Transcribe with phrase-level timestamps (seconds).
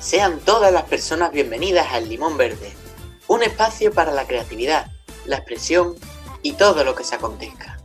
[0.00, 2.72] Sean todas las personas bienvenidas al Limón Verde,
[3.26, 4.86] un espacio para la creatividad,
[5.26, 5.96] la expresión
[6.40, 7.78] y todo lo que se acontezca.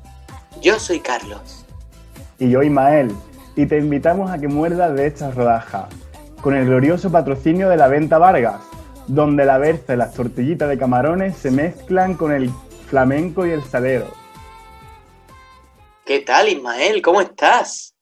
[0.61, 1.65] Yo soy Carlos.
[2.37, 3.15] Y yo Ismael,
[3.55, 5.89] y te invitamos a que muerdas de esta rodaja,
[6.39, 8.61] con el glorioso patrocinio de la venta Vargas,
[9.07, 12.51] donde la berza y las tortillitas de camarones se mezclan con el
[12.87, 14.07] flamenco y el salero.
[16.05, 17.01] ¿Qué tal, Ismael?
[17.01, 17.92] ¿Cómo estás?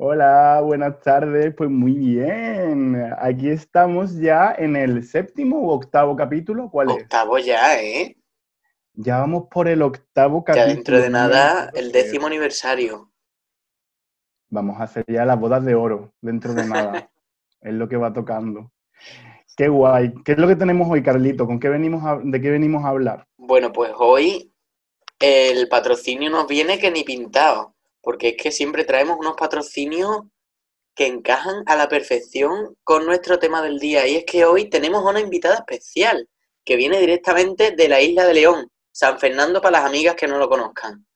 [0.00, 1.52] Hola, buenas tardes.
[1.56, 3.12] Pues muy bien.
[3.18, 6.70] Aquí estamos ya en el séptimo u octavo capítulo.
[6.70, 7.02] ¿Cuál es?
[7.02, 8.16] Octavo ya, ¿eh?
[8.94, 10.66] Ya vamos por el octavo capítulo.
[10.68, 13.10] Ya dentro de nada, el décimo aniversario.
[14.50, 17.10] Vamos a hacer ya las bodas de oro dentro de nada.
[17.60, 18.70] es lo que va tocando.
[19.56, 20.14] Qué guay.
[20.24, 21.44] ¿Qué es lo que tenemos hoy, Carlito?
[21.44, 23.26] ¿Con qué venimos a- ¿De qué venimos a hablar?
[23.36, 24.52] Bueno, pues hoy
[25.18, 30.22] el patrocinio nos viene que ni pintado, porque es que siempre traemos unos patrocinios
[30.94, 34.06] que encajan a la perfección con nuestro tema del día.
[34.06, 36.28] Y es que hoy tenemos una invitada especial,
[36.64, 40.38] que viene directamente de la isla de León, San Fernando para las amigas que no
[40.38, 41.06] lo conozcan.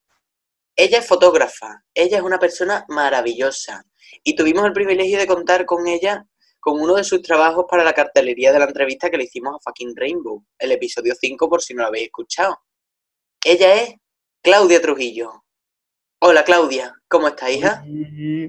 [0.77, 3.85] Ella es fotógrafa, ella es una persona maravillosa
[4.23, 6.27] y tuvimos el privilegio de contar con ella
[6.61, 9.59] con uno de sus trabajos para la cartelería de la entrevista que le hicimos a
[9.65, 12.57] Fucking Rainbow, el episodio 5 por si no lo habéis escuchado.
[13.45, 13.95] Ella es
[14.41, 15.42] Claudia Trujillo.
[16.25, 17.85] Hola Claudia, ¿cómo estás, hija?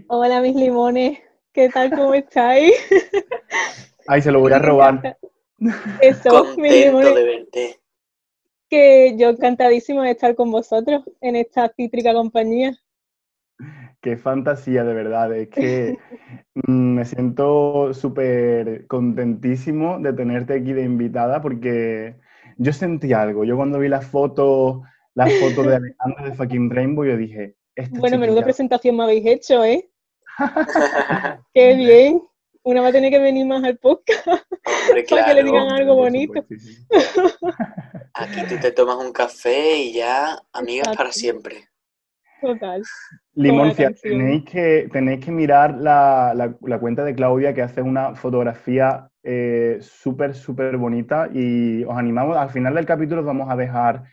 [0.08, 1.18] Hola, mis limones.
[1.52, 1.90] ¿Qué tal?
[1.90, 2.72] ¿Cómo estáis?
[4.08, 5.18] Ay, se lo voy a robar.
[6.00, 7.16] Eso, mis limones.
[7.16, 7.80] de verte.
[8.70, 12.78] Que yo encantadísimo de estar con vosotros en esta cítrica compañía.
[14.02, 15.34] Qué fantasía, de verdad.
[15.36, 15.98] Es que
[16.68, 22.18] mm, me siento súper contentísimo de tenerte aquí de invitada porque
[22.58, 23.46] yo sentí algo.
[23.46, 24.82] Yo cuando vi las fotos,
[25.16, 29.26] las fotos de Alejandra de Fucking Rainbow, yo dije, esta Bueno, menuda presentación me habéis
[29.26, 29.90] hecho, ¿eh?
[31.54, 32.22] Qué bien.
[32.66, 34.26] Una va a tener que venir más al podcast.
[34.28, 36.46] Hombre, Para que le digan algo bonito.
[38.14, 41.68] Aquí tú te tomas un café y ya, amigas para siempre.
[42.42, 42.84] Total.
[43.36, 48.16] Limoncia, tenéis que, tenéis que mirar la, la- la cuenta de Claudia que hace una
[48.16, 53.56] fotografía eh, súper, súper bonita y os animamos, al final del capítulo os vamos a
[53.56, 54.04] dejar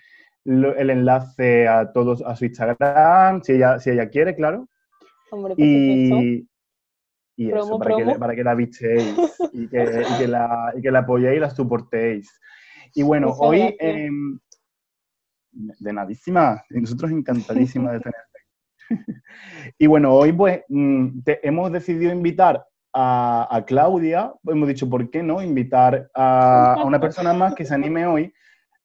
[0.45, 4.69] lo- el enlace a todos a su Instagram, si ella, si ella quiere, claro,
[5.31, 6.49] Hombre, y,
[7.37, 9.17] y eso, Promo, para, Que, para que la visteis
[9.53, 12.41] y que, y que la, y que la apoyéis y la soportéis.
[12.95, 14.39] Y bueno, Muchas hoy, em,
[15.53, 18.41] de nadísima, nosotros encantadísimas de tenerte.
[19.79, 25.09] y bueno, hoy pues mm, te- hemos decidido invitar a, a Claudia, hemos dicho, ¿por
[25.11, 25.41] qué no?
[25.43, 28.33] Invitar a, a una persona más que se anime hoy.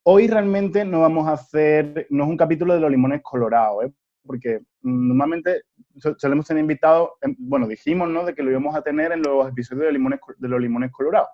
[0.07, 3.93] Hoy realmente no vamos a hacer, no es un capítulo de los limones colorados, ¿eh?
[4.23, 5.63] porque mm, normalmente
[5.97, 8.23] so- solemos tener invitados, em, bueno, dijimos, ¿no?
[8.23, 11.29] De que lo íbamos a tener en los episodios de, limones, de los limones colorados.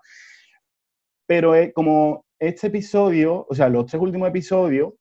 [1.26, 4.94] Pero eh, como este episodio, o sea, los tres últimos episodios,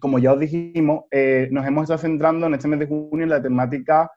[0.00, 3.30] como ya os dijimos, eh, nos hemos estado centrando en este mes de junio en
[3.30, 4.10] la temática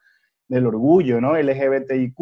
[0.48, 1.38] del orgullo, ¿no?
[1.38, 2.20] LGBTIQ,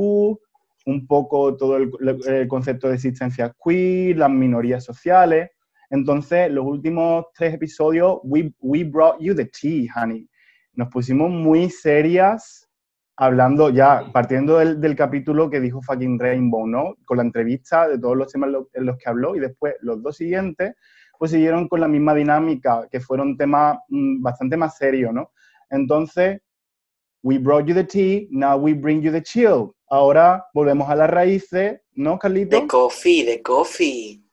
[0.86, 1.92] un poco todo el,
[2.28, 5.50] el concepto de existencia queer, las minorías sociales.
[5.90, 10.28] Entonces, los últimos tres episodios, we, we brought you the tea, honey.
[10.74, 12.70] Nos pusimos muy serias,
[13.16, 16.96] hablando ya, partiendo del, del capítulo que dijo fucking Rainbow, ¿no?
[17.06, 20.18] Con la entrevista de todos los temas en los que habló y después los dos
[20.18, 20.76] siguientes,
[21.18, 25.32] pues siguieron con la misma dinámica, que fueron temas mm, bastante más serios, ¿no?
[25.70, 26.42] Entonces,
[27.24, 29.72] we brought you the tea, now we bring you the chill.
[29.90, 32.60] Ahora volvemos a las raíces, ¿no, Carlito?
[32.60, 34.27] De coffee, de coffee.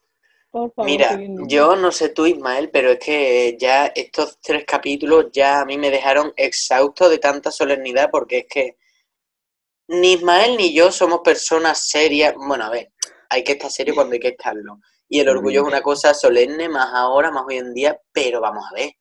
[0.54, 5.26] Por favor, Mira, yo no sé tú, Ismael, pero es que ya estos tres capítulos
[5.32, 8.76] ya a mí me dejaron exhausto de tanta solemnidad porque es que
[9.88, 12.34] ni Ismael ni yo somos personas serias.
[12.36, 12.92] Bueno, a ver,
[13.30, 14.78] hay que estar serio cuando hay que estarlo.
[15.08, 18.64] Y el orgullo es una cosa solemne, más ahora, más hoy en día, pero vamos
[18.70, 18.92] a ver,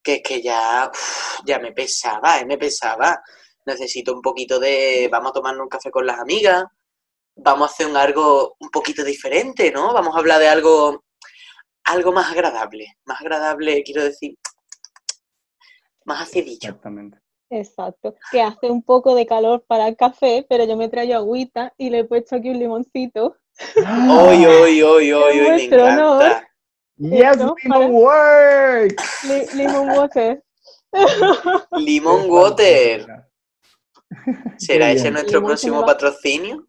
[0.00, 3.20] que es que ya, uf, ya me pesaba, eh, me pesaba.
[3.66, 6.62] Necesito un poquito de, vamos a tomarnos un café con las amigas,
[7.36, 9.92] vamos a hacer un algo un poquito diferente, ¿no?
[9.92, 11.04] Vamos a hablar de algo,
[11.84, 14.36] algo más agradable, más agradable, quiero decir,
[16.04, 16.68] más acidillo.
[16.68, 17.18] Exactamente.
[17.50, 18.14] Exacto.
[18.32, 21.90] Que hace un poco de calor para el café, pero yo me traigo agüita y
[21.90, 23.36] le he puesto aquí un limoncito.
[23.76, 26.22] Hoy, hoy, hoy, hoy, hoy, me Vuestro honor.
[26.22, 26.48] encanta.
[26.96, 27.54] Yes, ¿no?
[27.62, 29.02] lemon work.
[29.24, 30.44] Li- lemon water.
[31.72, 33.06] Limón Water.
[34.58, 36.68] ¿Será ese nuestro próximo patrocinio?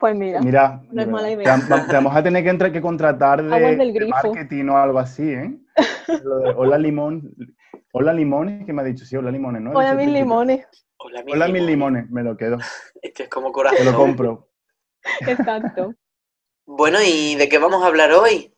[0.00, 1.44] Pues mira, Mira, No es mala idea.
[1.44, 4.98] te, vam- te vamos a tener que, entrar, que contratar de, del marketing o algo
[4.98, 5.54] así, ¿eh?
[6.24, 7.34] Lo de hola limón,
[7.92, 9.70] hola limones, que me ha dicho, sí, hola limones, ¿no?
[9.72, 10.66] hola mis limones.
[10.98, 11.70] Hola, mis Hola mis limones.
[11.70, 12.58] limones, me lo quedo,
[13.02, 13.84] Esto es como te corazón.
[13.84, 14.48] lo compro.
[15.26, 15.94] Exacto.
[16.66, 18.54] Bueno, ¿y de qué vamos a hablar hoy?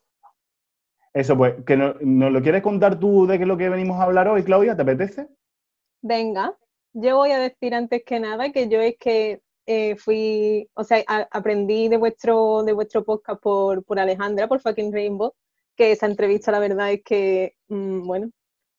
[1.14, 3.98] Eso, pues, que no- ¿nos lo quieres contar tú de qué es lo que venimos
[3.98, 4.76] a hablar hoy, Claudia?
[4.76, 5.28] ¿Te apetece?
[6.02, 6.56] Venga,
[6.92, 11.02] yo voy a decir antes que nada que yo es que eh, fui, o sea,
[11.06, 15.32] a- aprendí de vuestro, de vuestro podcast por, por Alejandra, por Fucking Rainbow,
[15.76, 18.30] que esa entrevista la verdad es que, mm, bueno,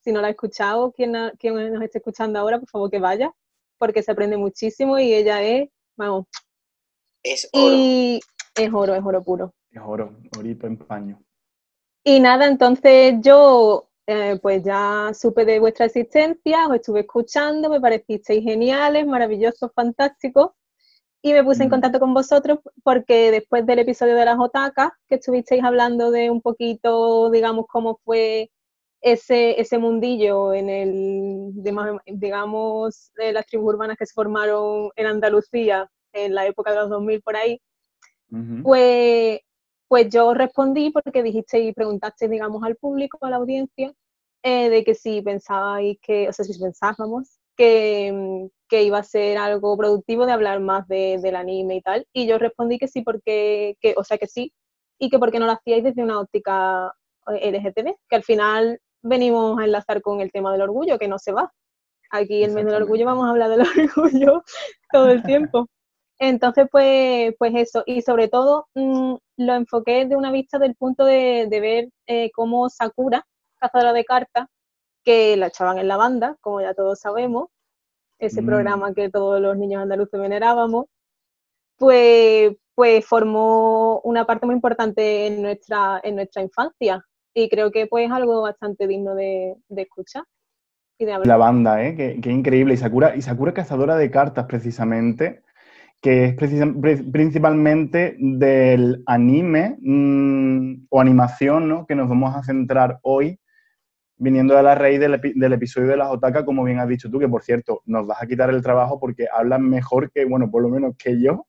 [0.03, 2.99] si no la ha escuchado, quien, ha- quien nos esté escuchando ahora, por favor que
[2.99, 3.33] vaya,
[3.77, 6.25] porque se aprende muchísimo y ella es, vamos,
[7.23, 7.75] Es oro.
[7.77, 8.19] y
[8.55, 9.53] es oro, es oro puro.
[9.71, 11.19] Es oro, orito en paño.
[12.03, 17.79] Y nada, entonces yo eh, pues ya supe de vuestra existencia, os estuve escuchando, me
[17.79, 20.51] parecisteis geniales, maravillosos, fantásticos.
[21.25, 25.15] Y me puse en contacto con vosotros porque después del episodio de las otacas, que
[25.15, 28.51] estuvisteis hablando de un poquito, digamos, cómo fue
[28.99, 31.51] ese, ese mundillo en el,
[32.05, 36.89] digamos, de las tribus urbanas que se formaron en Andalucía en la época de los
[36.89, 37.61] 2000 por ahí,
[38.61, 39.39] pues,
[39.87, 43.93] pues yo respondí porque dijiste y preguntaste, digamos, al público, a la audiencia,
[44.43, 49.37] eh, de que si pensabais que, o sea, si pensábamos que, que iba a ser
[49.37, 52.07] algo productivo de hablar más de- del anime y tal.
[52.11, 54.51] Y yo respondí que sí, porque, que, o sea, que sí,
[54.99, 56.91] y que porque no lo hacíais desde una óptica
[57.27, 61.19] eh, LGTB, que al final venimos a enlazar con el tema del orgullo, que no
[61.19, 61.53] se va.
[62.09, 63.61] Aquí el mes del orgullo vamos a hablar del
[63.95, 64.43] orgullo
[64.91, 65.67] todo el tiempo.
[66.17, 71.05] Entonces, pues, pues eso, y sobre todo mm, lo enfoqué de una vista del punto
[71.05, 73.23] de, de ver eh, cómo Sakura,
[73.59, 74.47] cazadora de cartas,
[75.03, 77.49] que la echaban en la banda, como ya todos sabemos,
[78.25, 78.45] ese Mm.
[78.45, 80.85] programa que todos los niños andaluces venerábamos,
[81.77, 87.03] pues, pues formó una parte muy importante en nuestra, en nuestra infancia.
[87.35, 90.23] Y creo que pues es algo bastante digno de, de escuchar
[90.99, 91.27] y de hablar.
[91.27, 91.95] La banda, ¿eh?
[91.95, 92.75] Qué, qué increíble.
[92.75, 95.41] Y Sakura, y Sakura cazadora de cartas, precisamente,
[96.01, 101.87] que es principalmente del anime mm, o animación, ¿no?
[101.87, 103.39] Que nos vamos a centrar hoy,
[104.23, 107.09] viniendo de la raíz del, epi- del episodio de las Otaka, como bien has dicho
[107.11, 110.49] tú, que por cierto, nos vas a quitar el trabajo porque hablas mejor que, bueno,
[110.49, 111.45] por lo menos que yo.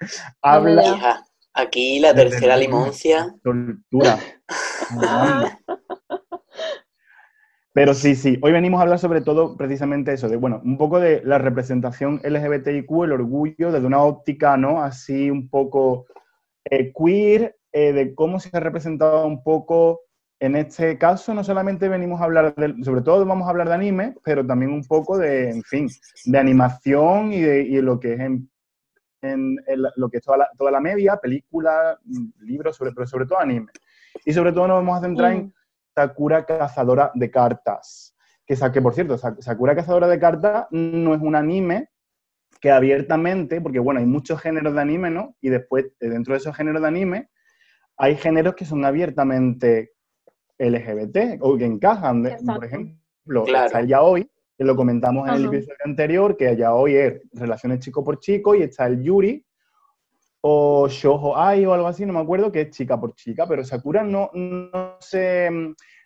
[0.42, 0.82] Habla.
[0.84, 3.34] Hija, aquí la tercera limoncia.
[3.42, 4.18] tortura.
[7.72, 10.98] Pero sí, sí, hoy venimos a hablar sobre todo precisamente eso, de, bueno, un poco
[10.98, 14.82] de la representación LGBTIQ, el orgullo, desde una óptica, ¿no?
[14.82, 16.06] Así un poco
[16.70, 20.00] eh, queer, eh, de cómo se ha representado un poco,
[20.40, 23.74] en este caso no solamente venimos a hablar, del, sobre todo vamos a hablar de
[23.74, 25.88] anime, pero también un poco de, en fin,
[26.26, 28.50] de animación y de y lo que es en,
[29.22, 32.92] en- en la- lo que es toda la, toda la media, películas, mm, libros, sobre,
[32.92, 33.72] pero sobre todo anime.
[34.24, 35.52] Y sobre todo nos vamos a centrar en Mm.
[35.94, 38.14] Sakura Cazadora de Cartas.
[38.46, 41.88] Que, que por cierto, Sa- Sakura Cazadora de Cartas no es un anime
[42.60, 45.34] que abiertamente, porque bueno, hay muchos géneros de anime, ¿no?
[45.40, 47.30] Y después, eh, dentro de esos géneros de anime,
[47.96, 49.92] hay géneros que son abiertamente
[50.58, 52.26] LGBT o que encajan.
[52.26, 52.54] Exacto.
[52.54, 53.66] por ejemplo, Claro.
[53.66, 57.80] está el yaoi, que lo comentamos en el episodio anterior, que el yaoi es relaciones
[57.80, 59.44] chico por chico, y está el yuri,
[60.48, 63.64] o Shoujo Ai o algo así, no me acuerdo, que es chica por chica, pero
[63.64, 65.50] Sakura no, no se,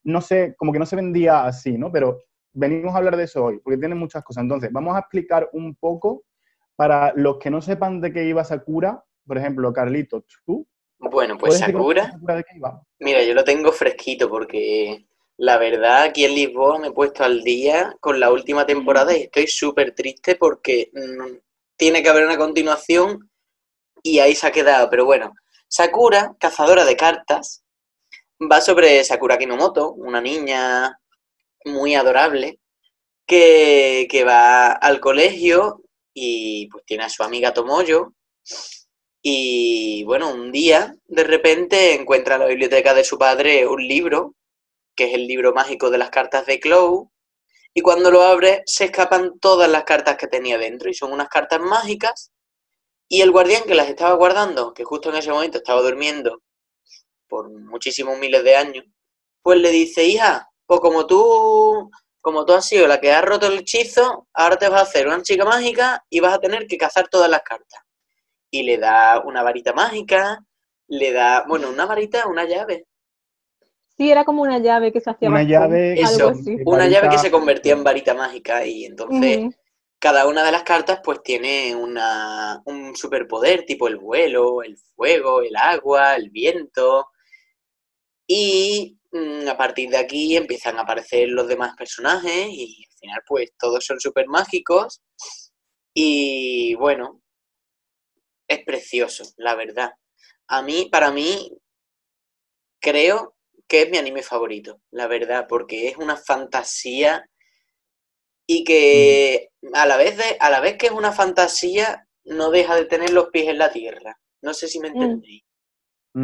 [0.04, 1.92] no sé, como que no se vendía así, ¿no?
[1.92, 2.20] Pero
[2.54, 4.42] venimos a hablar de eso hoy, porque tiene muchas cosas.
[4.42, 6.24] Entonces, vamos a explicar un poco
[6.74, 10.66] para los que no sepan de qué iba Sakura, por ejemplo, Carlito, tú.
[11.00, 12.44] Bueno, pues ¿puedes explicar Sakura, de
[12.98, 15.06] mira, yo lo tengo fresquito porque
[15.38, 19.22] la verdad aquí en Lisboa me he puesto al día con la última temporada y
[19.22, 21.38] estoy súper triste porque mm,
[21.76, 23.30] tiene que haber una continuación
[24.02, 24.90] y ahí se ha quedado.
[24.90, 25.32] Pero bueno,
[25.66, 27.64] Sakura, cazadora de cartas,
[28.40, 31.00] va sobre Sakura Kinomoto, una niña
[31.64, 32.60] muy adorable
[33.26, 38.12] que, que va al colegio y pues tiene a su amiga Tomoyo.
[39.22, 44.34] Y bueno, un día de repente encuentra en la biblioteca de su padre un libro,
[44.96, 47.10] que es el libro mágico de las cartas de Clow,
[47.74, 51.28] y cuando lo abre se escapan todas las cartas que tenía dentro, y son unas
[51.28, 52.32] cartas mágicas,
[53.08, 56.42] y el guardián que las estaba guardando, que justo en ese momento estaba durmiendo
[57.28, 58.84] por muchísimos miles de años,
[59.42, 61.90] pues le dice, hija, pues como tú,
[62.22, 65.06] como tú has sido la que ha roto el hechizo, ahora te vas a hacer
[65.08, 67.82] una chica mágica y vas a tener que cazar todas las cartas
[68.50, 70.44] y le da una varita mágica,
[70.88, 72.86] le da, bueno, una varita, una llave,
[74.00, 76.56] Sí, era como una llave que se hacía Una llave, Eso, algo así.
[76.64, 79.54] una llave que se convertía en varita mágica y entonces
[79.98, 85.42] cada una de las cartas pues tiene una, un superpoder, tipo el vuelo, el fuego,
[85.42, 87.10] el agua, el viento.
[88.26, 93.20] Y mm, a partir de aquí empiezan a aparecer los demás personajes y al final
[93.28, 95.02] pues todos son súper mágicos.
[95.92, 97.19] Y bueno,
[98.50, 99.92] es precioso, la verdad.
[100.48, 101.52] A mí, para mí,
[102.80, 103.36] creo
[103.68, 107.24] que es mi anime favorito, la verdad, porque es una fantasía
[108.46, 112.76] y que a la vez de, a la vez que es una fantasía, no deja
[112.76, 114.18] de tener los pies en la tierra.
[114.42, 115.00] No sé si me Mm.
[115.00, 115.42] entendéis.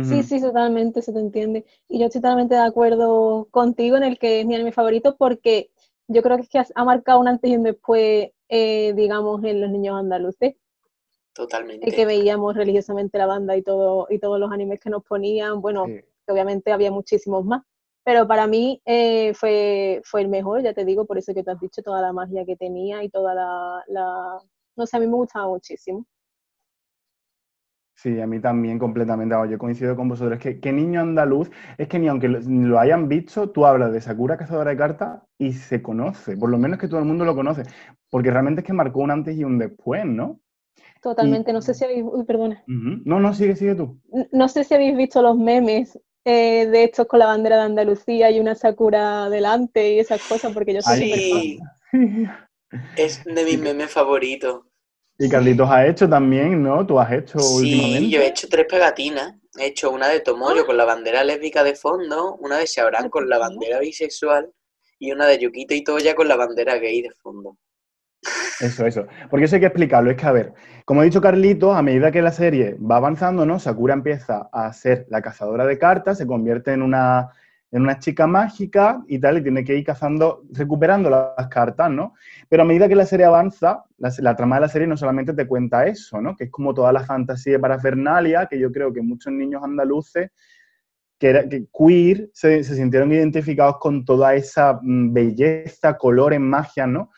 [0.01, 1.65] Sí, sí, totalmente, se te entiende.
[1.89, 5.71] Y yo estoy totalmente de acuerdo contigo en el que es mi anime favorito porque
[6.09, 9.61] yo creo que es que ha marcado un antes y un después, eh, digamos, en
[9.61, 10.55] los niños andaluces.
[11.37, 11.93] Totalmente.
[11.93, 15.85] Que veíamos religiosamente la banda y todo y todos los animes que nos ponían, bueno,
[15.87, 16.01] Sí.
[16.29, 17.63] obviamente había muchísimos más,
[18.05, 21.51] pero para mí eh, fue, fue el mejor, ya te digo, por eso que te
[21.51, 24.39] has dicho, toda la magia que tenía y toda la, la...
[24.77, 26.07] no sé, a mí me gustaba muchísimo.
[27.99, 29.35] Sí, a mí también completamente.
[29.51, 30.37] Yo coincido con vosotros.
[30.39, 33.91] Es que, que niño andaluz, es que ni aunque lo, lo hayan visto, tú hablas
[33.91, 36.37] de Sakura Cazadora de Cartas y se conoce.
[36.37, 37.63] Por lo menos que todo el mundo lo conoce.
[38.11, 40.41] Porque realmente es que marcó un antes y un después, ¿no?
[41.07, 42.65] Totalmente, no sé si habéis, uy, perdona.
[42.67, 43.97] No, no, sigue, sigue tú.
[44.33, 48.29] No sé si habéis visto los memes eh, de estos con la bandera de Andalucía
[48.33, 50.99] y una Sakura delante y esas cosas, porque yo soy.
[50.99, 51.59] Sí,
[52.97, 54.63] es de mis memes favoritos.
[55.17, 56.85] Y Carlitos ha hecho también, ¿no?
[56.85, 58.11] Tú has hecho Sí, últimamente.
[58.11, 59.37] yo he hecho tres pegatinas.
[59.61, 63.11] He hecho una de Tomoyo con la bandera lésbica de fondo, una de Shaoran Ay,
[63.11, 64.53] con la bandera bisexual
[64.99, 67.59] y una de Yukito y Toya con la bandera gay de fondo.
[68.61, 69.07] Eso, eso.
[69.31, 70.11] Porque eso hay que explicarlo.
[70.11, 70.55] Es que, a ver,
[70.85, 73.59] como ha dicho Carlitos, a medida que la serie va avanzando, ¿no?
[73.59, 77.29] Sakura empieza a ser la cazadora de cartas, se convierte en una,
[77.71, 82.15] en una chica mágica y tal, y tiene que ir cazando, recuperando las cartas, ¿no?
[82.49, 85.47] Pero a medida que la serie avanza, la, trama de la serie no solamente te
[85.47, 86.35] cuenta eso, ¿no?
[86.37, 90.31] Que es como toda la fantasía de parafernalia, que yo creo que muchos niños andaluces
[91.19, 97.11] que, que queer se, se sintieron identificados con toda esa mm, belleza, colores, magia, ¿no?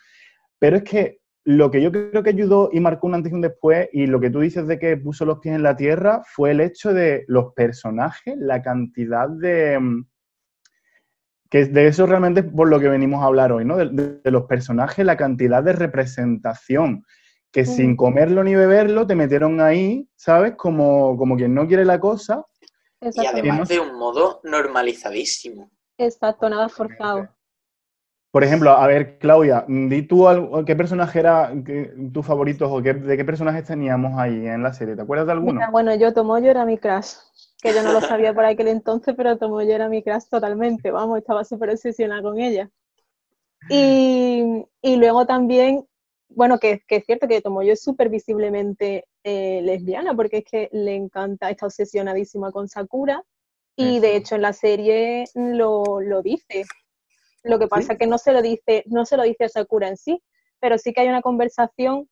[0.59, 3.41] Pero es que lo que yo creo que ayudó y marcó un antes y un
[3.41, 6.51] después, y lo que tú dices de que puso los pies en la tierra, fue
[6.51, 9.79] el hecho de los personajes, la cantidad de...
[9.79, 10.05] mm,
[11.49, 13.77] que de eso realmente es por lo que venimos a hablar hoy, ¿no?
[13.77, 17.03] De, de- de los personajes, la cantidad de representación,
[17.51, 17.95] que sin Mm.
[17.95, 20.53] comerlo ni beberlo te metieron ahí, ¿sabes?
[20.55, 22.45] Como, como quien no quiere la cosa.
[23.01, 25.71] Y además de un modo normalizadísimo.
[25.97, 27.29] Exacto, nada forzado.
[28.31, 32.81] Por ejemplo, a ver, Claudia, di tú algo- qué personaje era que- tu favorito o
[32.81, 34.95] qué- de qué personajes teníamos ahí en la serie.
[34.95, 35.53] ¿Te acuerdas de alguno?
[35.53, 37.13] Mira, bueno, yo Tomoyo era mi crush,
[37.61, 41.17] que yo no lo sabía por aquel entonces, pero Tomoyo era mi crush totalmente, vamos,
[41.17, 42.69] estaba súper obsesionada con ella.
[43.69, 45.85] Y, y luego también,
[46.29, 50.69] bueno, que, que es cierto que Tomoyo es súper visiblemente eh, lesbiana, porque es que
[50.71, 53.23] le encanta, está obsesionadísima con Sakura,
[53.75, 56.65] y de hecho en la serie lo, lo dice.
[57.43, 59.87] Lo que pasa es que no se lo dice, no se lo dice a Sakura
[59.87, 60.21] en sí,
[60.59, 62.09] pero sí que hay una conversación,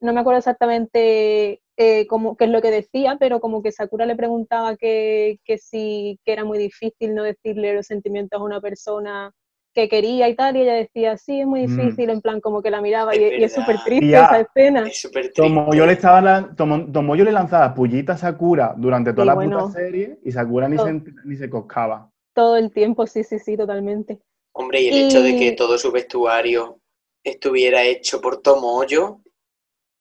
[0.00, 4.06] no me acuerdo exactamente eh, cómo, qué es lo que decía, pero como que Sakura
[4.06, 8.60] le preguntaba que, que sí, que era muy difícil no decirle los sentimientos a una
[8.60, 9.32] persona
[9.74, 11.66] que quería y tal, y ella decía, sí, es muy Mm.
[11.76, 14.88] difícil, en plan como que la miraba, Es y, y es súper triste esa escena.
[14.88, 15.42] Es súper triste.
[15.42, 19.28] Tomo yo le estaba la- Tomo- Tomoyo le lanzaba pullita a Sakura durante toda Sí,
[19.28, 19.58] la bueno.
[19.60, 20.86] puta serie y Sakura ni Todo.
[20.86, 20.92] se,
[21.24, 22.10] ni se coscaba.
[22.34, 24.20] Todo el tiempo, sí, sí, sí, totalmente.
[24.52, 26.80] Hombre, y el hecho de que todo su vestuario
[27.24, 29.20] estuviera hecho por Tomoyo,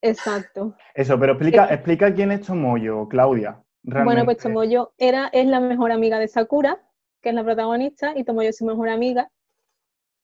[0.01, 0.75] Exacto.
[0.93, 3.61] Eso, pero explica, Eh, explica quién es Tomoyo, Claudia.
[3.83, 4.37] Bueno, pues.
[4.37, 6.81] Tomoyo era, es la mejor amiga de Sakura,
[7.21, 9.29] que es la protagonista, y Tomoyo es su mejor amiga.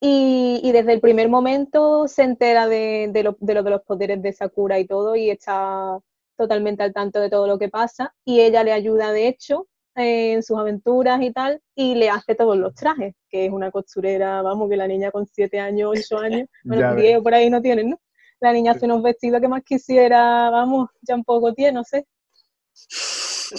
[0.01, 3.82] Y, y desde el primer momento se entera de, de lo, de lo de los
[3.82, 6.00] poderes de Sakura y todo, y está
[6.38, 8.13] totalmente al tanto de todo lo que pasa.
[8.25, 12.57] Y ella le ayuda, de hecho, en sus aventuras y tal, y le hace todos
[12.57, 16.49] los trajes, que es una costurera, vamos, que la niña con 7 años, 8 años,
[16.63, 17.03] bueno, ves.
[17.03, 17.99] 10 por ahí no tienen, ¿no?
[18.41, 22.05] La niña hace unos vestidos que más quisiera, vamos, ya un poco tiene, no sé.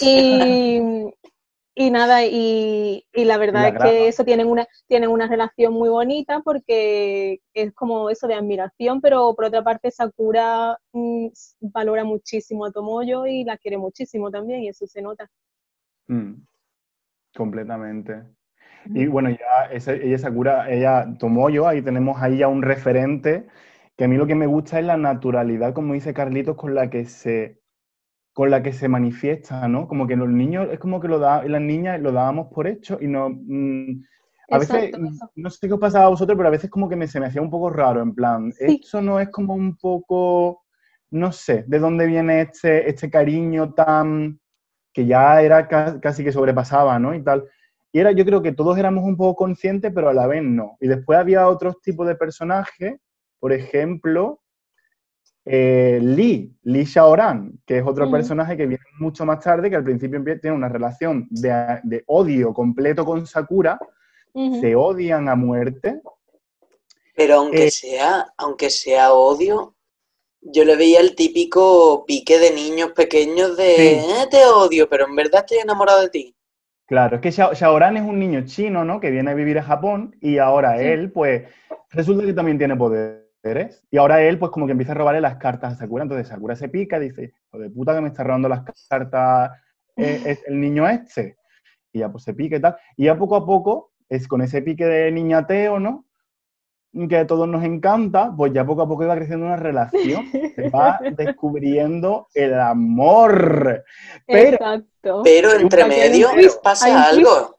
[0.01, 0.79] Y,
[1.73, 5.73] y nada, y, y la verdad la es que eso tienen una, tienen una relación
[5.73, 11.27] muy bonita porque es como eso de admiración, pero por otra parte Sakura mm,
[11.61, 15.29] valora muchísimo a Tomoyo y la quiere muchísimo también, y eso se nota.
[16.09, 16.45] Mm,
[17.35, 18.23] completamente.
[18.93, 23.47] Y bueno, ya ese- ella Sakura, ella Tomoyo, ahí tenemos ahí ya un referente,
[23.97, 26.89] que a mí lo que me gusta es la naturalidad, como dice Carlitos, con la
[26.89, 27.61] que se,
[28.33, 29.87] con la que se manifiesta, ¿no?
[29.87, 32.99] Como que los niños, es como que lo da, las niñas lo dábamos por hecho
[33.01, 33.29] y no...
[33.31, 34.03] mm,
[34.51, 35.31] a veces, Exacto, eso.
[35.35, 37.27] no sé qué os pasaba a vosotros, pero a veces como que me, se me
[37.27, 38.77] hacía un poco raro, en plan, Sí.
[38.81, 40.65] esto no es como un poco,
[41.11, 44.39] no sé, de dónde viene este, este cariño tan,
[44.97, 47.13] que ya era ca- casi que sobrepasaba, ¿no?
[47.13, 47.45] Y tal.
[47.91, 50.75] Y era, yo creo que todos éramos un poco conscientes, pero a la vez no.
[50.81, 52.95] Y después había otros tipos de personajes,
[53.39, 54.41] por ejemplo,
[55.45, 59.83] eh, Lee, Lee Shaoran, que es otro personaje que viene mucho más tarde, que al
[59.83, 63.77] principio tiene una relación de, de odio completo con Sakura,
[64.59, 66.01] se odian a muerte.
[67.15, 69.75] Pero aunque Eh, sea, aunque sea odio,
[70.41, 73.83] yo le veía el típico pique de niños pequeños de Sí.
[73.83, 76.35] "Eh, te odio, pero en verdad estoy enamorado de ti.
[76.87, 78.99] Claro, es que Shao- Shaoran es un niño chino, ¿no?
[79.01, 80.85] Que viene a vivir a Japón y ahora Sí.
[80.85, 81.43] él, pues,
[81.89, 83.83] resulta que también tiene poderes.
[83.91, 86.03] Y ahora él, pues, como que empieza a robarle las cartas a Sakura.
[86.03, 89.51] Entonces Sakura se pica y dice, hijo de puta que me está robando las cartas
[89.97, 91.37] eh, es el niño este.
[91.91, 92.77] Y ya, pues, se pica y tal.
[92.95, 96.05] Y ya poco a poco, es con ese pique de niñateo, ¿no?
[97.09, 100.31] Que a todos nos encanta, pues ya poco a poco iba creciendo una relación.
[100.55, 103.83] Se va descubriendo el amor.
[104.25, 105.21] Pero, Exacto.
[105.23, 106.29] Pero entre medio
[106.63, 107.57] pasa algo.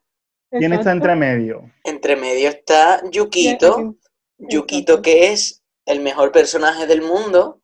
[0.50, 1.70] ¿quién está entre medio?
[1.84, 3.96] Entre medio está Yukito,
[4.38, 7.60] Yukito que es el mejor personaje del mundo,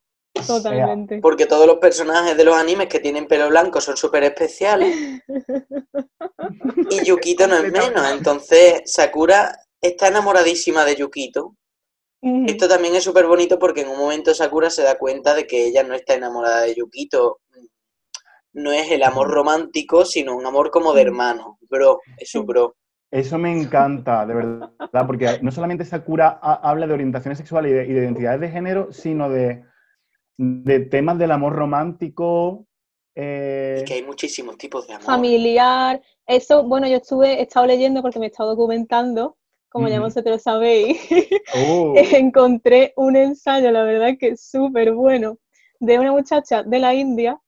[0.47, 1.21] Totalmente.
[1.21, 5.23] porque todos los personajes de los animes que tienen pelo blanco son súper especiales,
[6.91, 8.11] y Yukito no es menos.
[8.11, 9.57] Entonces Sakura
[9.89, 11.57] está enamoradísima de Yukito.
[12.23, 15.67] Esto también es súper bonito porque en un momento Sakura se da cuenta de que
[15.67, 17.41] ella no está enamorada de Yukito.
[18.55, 21.59] No es el amor romántico, sino un amor como de hermano.
[21.69, 22.77] Bro, es su bro.
[23.11, 24.71] Eso me encanta, de verdad,
[25.07, 28.49] porque no solamente Sakura ha- habla de orientaciones sexuales y de, y de identidades de
[28.49, 29.63] género, sino de,
[30.39, 32.67] de temas del amor romántico.
[33.15, 35.07] eh, Y que hay muchísimos tipos de amor.
[35.07, 36.01] familiar.
[36.27, 39.37] Eso, bueno, yo estuve, he estado leyendo porque me he estado documentando,
[39.75, 41.01] como ya vosotros sabéis,
[41.57, 45.39] oh, encontré un ensayo, la verdad que es súper bueno,
[45.81, 47.41] de una muchacha de la India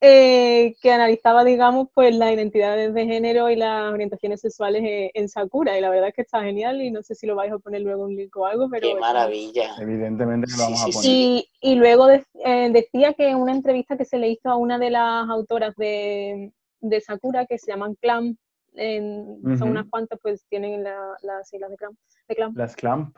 [0.00, 5.28] eh, que analizaba, digamos, pues las identidades de género y las orientaciones sexuales en, en
[5.28, 7.58] Sakura, y la verdad es que está genial, y no sé si lo vais a
[7.58, 8.88] poner luego un link o algo, pero...
[8.88, 9.76] Qué maravilla.
[9.80, 11.02] evidentemente que lo Sí, vamos sí, a poner.
[11.02, 11.48] sí.
[11.60, 14.56] Y, y luego de- eh, decía que en una entrevista que se le hizo a
[14.56, 18.38] una de las autoras de, de Sakura, que se llaman Clamp,
[18.74, 19.56] en- Ujú.
[19.58, 21.98] son unas cuantas, pues tienen la- las siglas de Clamp.
[22.28, 22.56] De Clamp.
[22.56, 23.16] Las clamp.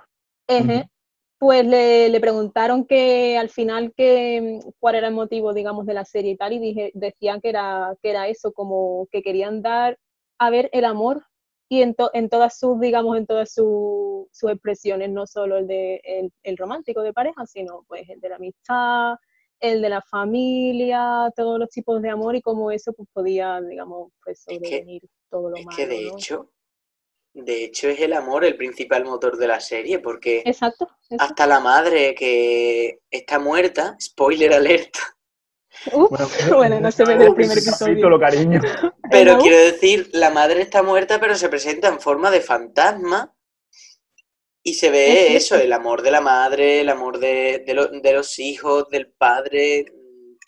[1.38, 6.04] Pues le, le preguntaron que al final que, cuál era el motivo, digamos, de la
[6.04, 9.98] serie y tal, y dije, decían que era, que era eso, como que querían dar
[10.38, 11.22] a ver el amor
[11.68, 15.66] y en, to- en todas sus, digamos, en todas su- sus expresiones, no solo el
[15.66, 19.16] de el, el romántico de pareja, sino pues el de la amistad,
[19.60, 24.12] el de la familia, todos los tipos de amor y cómo eso pues podía, digamos,
[24.24, 26.16] pues Es que- sobrevenir todo lo Es malo, que de ¿no?
[26.16, 26.50] hecho,
[27.34, 30.88] de hecho es el amor el principal motor de la serie, porque Exacto,
[31.18, 35.00] hasta la madre que está muerta, spoiler alerta,
[35.92, 36.10] Uf,
[36.70, 37.94] bueno, no se ve del primer episodio.
[37.94, 38.60] Capítulo, cariño.
[39.10, 43.34] pero quiero decir, la madre está muerta pero se presenta en forma de fantasma
[44.64, 48.12] y se ve eso, el amor de la madre, el amor de, de lo- de
[48.12, 49.84] los hijos, del padre,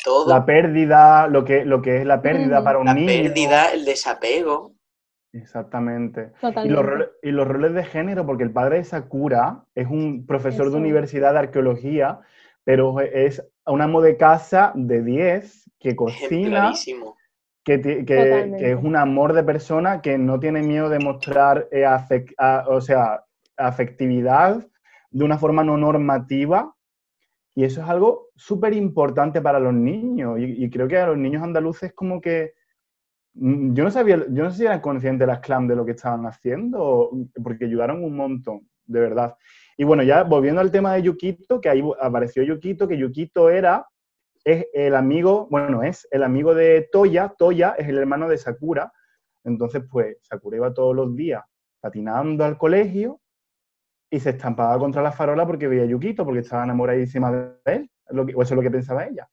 [0.04, 3.06] todo, La pérdida, lo que, lo que es la pérdida para un la niño.
[3.06, 4.72] pérdida, el desapego.
[5.32, 6.32] Exactamente.
[6.64, 10.26] Y los, roles, y los roles de género, porque el padre de Sakura es un
[10.26, 12.20] profesor de universidad de arqueología,
[12.64, 16.72] pero es un amo de casa de 10 que cocina,
[17.64, 21.84] que, que- que es un amor de persona que no tiene miedo de mostrar eh,
[21.84, 23.24] a- o sea,
[23.56, 24.66] afectividad
[25.10, 26.74] de una forma no normativa.
[27.54, 30.38] Y eso es algo súper importante para los niños.
[30.38, 32.54] Y, creo que a los niños andaluces como que...
[33.34, 35.92] mm, Yo no sabía, yo no sé si eran conscientes las clam de lo que
[35.92, 37.10] estaban haciendo,
[37.42, 39.36] porque ayudaron un montón, de verdad.
[39.76, 43.86] Y bueno, ya volviendo al tema de Yukito, que ahí apareció Yukito, que Yukito era
[44.46, 48.92] es el amigo, bueno, es el amigo de Toya, Toya es el hermano de Sakura,
[49.42, 51.42] entonces pues Sakura iba todos los días
[51.80, 53.20] patinando al colegio
[54.10, 57.90] y se estampaba contra la farola porque veía a Yukito, porque estaba enamoradísima de él,
[58.10, 59.28] o eso es lo que pensaba ella.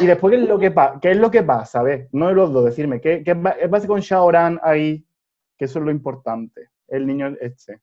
[0.00, 1.80] Y después, ¿qué es lo que, pa- qué es lo que pasa?
[1.80, 5.06] A ver, no de los dos, decirme, ¿qué, qué pasa con Shaoran ahí?
[5.56, 7.80] Que eso es lo importante, el niño este.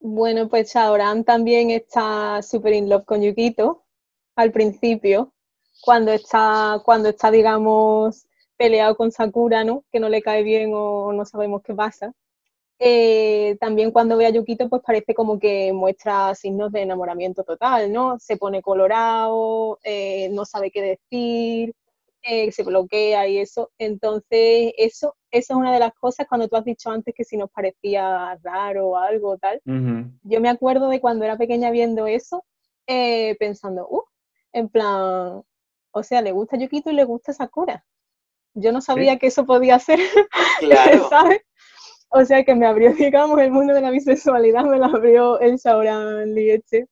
[0.00, 3.84] Bueno, pues Shaoran también está súper in love con Yukito
[4.36, 5.32] al principio,
[5.82, 8.26] cuando está, cuando está, digamos,
[8.56, 9.84] peleado con Sakura, ¿no?
[9.90, 12.12] Que no le cae bien o no sabemos qué pasa.
[12.78, 17.92] Eh, también cuando ve a Yukito, pues parece como que muestra signos de enamoramiento total,
[17.92, 18.18] ¿no?
[18.18, 21.74] Se pone colorado, eh, no sabe qué decir,
[22.22, 23.70] eh, se bloquea y eso.
[23.78, 27.36] Entonces, eso, eso es una de las cosas cuando tú has dicho antes que si
[27.36, 29.60] nos parecía raro o algo tal.
[30.22, 32.44] Yo me acuerdo de cuando era pequeña viendo eso,
[32.86, 34.02] eh, pensando, uh,
[34.52, 35.42] en plan,
[35.92, 37.84] o sea, le gusta Yukito y le gusta Sakura.
[38.54, 39.98] Yo no sabía que eso podía ser,
[40.60, 41.08] Claro.
[41.08, 41.40] ¿sabes?
[42.18, 45.56] O sea, que me abrió, digamos, el mundo de la bisexualidad, me lo abrió el
[45.56, 46.86] Shaoran Lee este.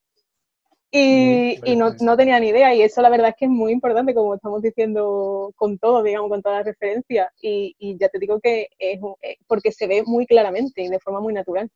[0.97, 3.73] Y, y no, no tenía ni idea, y eso la verdad es que es muy
[3.73, 7.29] importante, como estamos diciendo con todo, digamos, con todas las referencias.
[7.41, 10.89] Y, y ya te digo que es un- eh, porque se ve muy claramente y
[10.89, 11.69] de forma muy natural.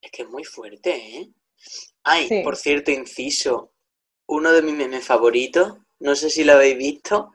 [0.00, 1.28] Es que es muy fuerte, ¿eh?
[2.04, 2.40] Ay, Sí.
[2.44, 3.72] por cierto, inciso,
[4.28, 7.32] uno de mis memes favoritos, no sé si lo habéis visto,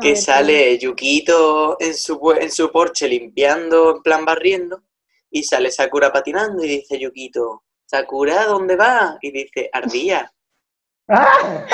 [0.00, 4.82] que ver, sale Yukito en su, en su porche limpiando, en plan barriendo,
[5.30, 9.18] y sale Sakura patinando y dice Yukito, Sakura, ¿dónde va?
[9.20, 10.32] Y dice, ardía.
[11.08, 11.66] ¡Ah!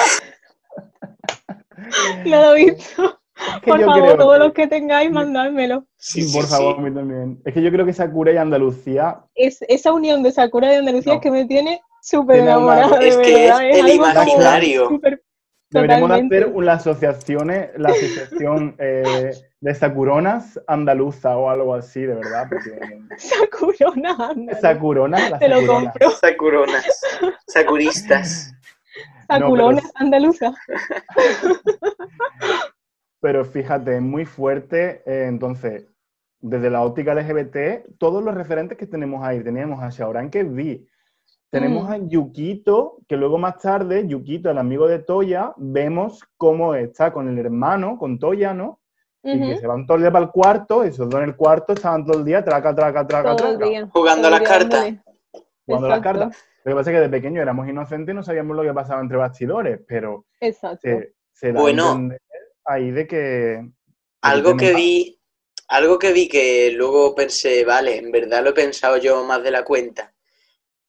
[2.27, 3.21] No lo he visto.
[3.37, 5.87] Es que Por favor, creo todos los que tengáis, mandármelo.
[5.97, 6.81] Sí, sí, por favor, sí.
[6.81, 7.41] a mí también.
[7.45, 11.13] Es que yo creo que Sakura y Andalucía Es, esa unión de Sakura y Andalucía
[11.15, 11.19] No.
[11.21, 13.71] es que me tiene súper una- enamorada, de Es que verdad.
[13.71, 14.89] es el imaginario.
[14.91, 15.23] súper-
[15.71, 22.49] deberíamos hacer una asociaciones, la asociación eh, de Sakuronas andaluza o algo así, de verdad.
[22.49, 22.79] Porque
[23.19, 24.61] Sakurona, anda.
[24.61, 26.11] Sakuronas, las Te lo compro.
[26.11, 27.01] Sakuronas,
[27.47, 28.55] sakuristas.
[29.29, 30.55] Sakurona pero- andaluza.
[33.23, 35.03] Pero fíjate, es muy fuerte.
[35.05, 35.85] eh, entonces,
[36.41, 40.87] desde la óptica LGBT, todos los referentes que tenemos ahí, tenemos a Shaoran, bi.
[41.51, 41.93] Tenemos Mm.
[41.93, 47.29] a Yukito, que luego más tarde, Yukito, el amigo de Toya, vemos cómo está con
[47.29, 48.81] el hermano, con Toya, ¿no?
[49.23, 51.75] Y que se van todo el día para el cuarto, esos dos en el cuarto,
[51.75, 53.89] estaban todo el día, traca, traca, traca, Todo el traca, día.
[53.93, 54.95] Jugando todo a las cartas.
[55.67, 56.45] jugando las cartas.
[56.65, 59.01] Lo que pasa es que de pequeño éramos inocentes y no sabíamos lo que pasaba
[59.03, 60.79] entre bastidores, pero Exacto.
[60.83, 62.09] se, se da Bueno.
[62.65, 63.71] a ahí de que...
[64.23, 65.21] Algo que vi,
[65.69, 69.51] algo que vi que luego pensé, vale, en verdad lo he pensado yo más de
[69.51, 70.15] la cuenta.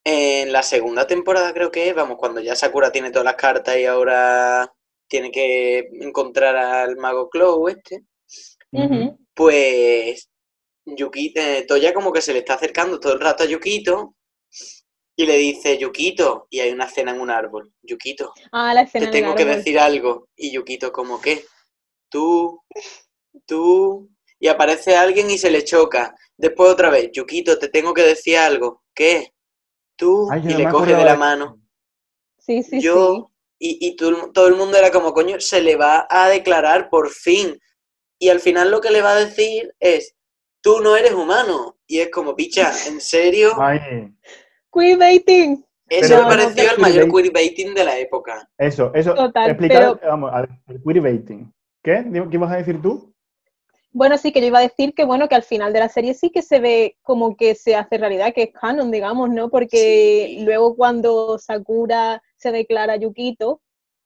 [0.04, 3.78] En la segunda temporada creo que es, vamos, cuando ya Sakura tiene todas las cartas
[3.78, 4.72] y ahora
[5.08, 8.06] tiene que encontrar al mago Clow este,
[9.34, 10.30] pues
[10.86, 14.16] Yuki, eh, Toya como que se le está acercando todo el rato a Yukito
[15.16, 18.88] y le dice, Yukito, y hay una cena en un árbol, Yukito, Ah, la te
[18.88, 20.30] escena en el tengo que decir algo.
[20.36, 21.46] Y Yukito, como que,
[22.10, 22.64] tú,
[23.46, 24.10] tú,
[24.40, 26.16] y aparece alguien y se le choca.
[26.38, 28.84] Después otra vez, Yukito, te tengo que decir algo.
[28.96, 29.34] ¿Qué?
[30.02, 31.62] Tú, Ay, y no le coge de la mano.
[32.40, 36.08] Sí, sí, Yo, y, y tú- todo el mundo era como, coño, se le va
[36.10, 37.60] a declarar por fin.
[38.18, 40.16] Y al final lo que le va a decir es,
[40.60, 41.78] tú no eres humano.
[41.86, 43.52] Y es como, picha, ¿en serio?
[43.60, 44.18] Ay, sí.
[44.74, 45.64] Queerbaiting.
[45.88, 48.50] Eso Pero me pareció no, el mayor queerbait- queerbaiting de la época.
[48.58, 49.14] eso, eso.
[49.14, 51.54] Total, explicar, pero- vamos, a ver, el queerbaiting.
[51.84, 52.06] ¿Qué?
[52.12, 53.11] ¿Qué ibas a decir tú?
[53.94, 56.14] Bueno, sí, que yo iba a decir que bueno, que al final de la serie
[56.14, 59.50] sí que se ve como que se hace realidad, que es canon, digamos, ¿no?
[59.50, 60.46] Porque Sí.
[60.46, 63.62] luego cuando Sakura se declara a Yukito,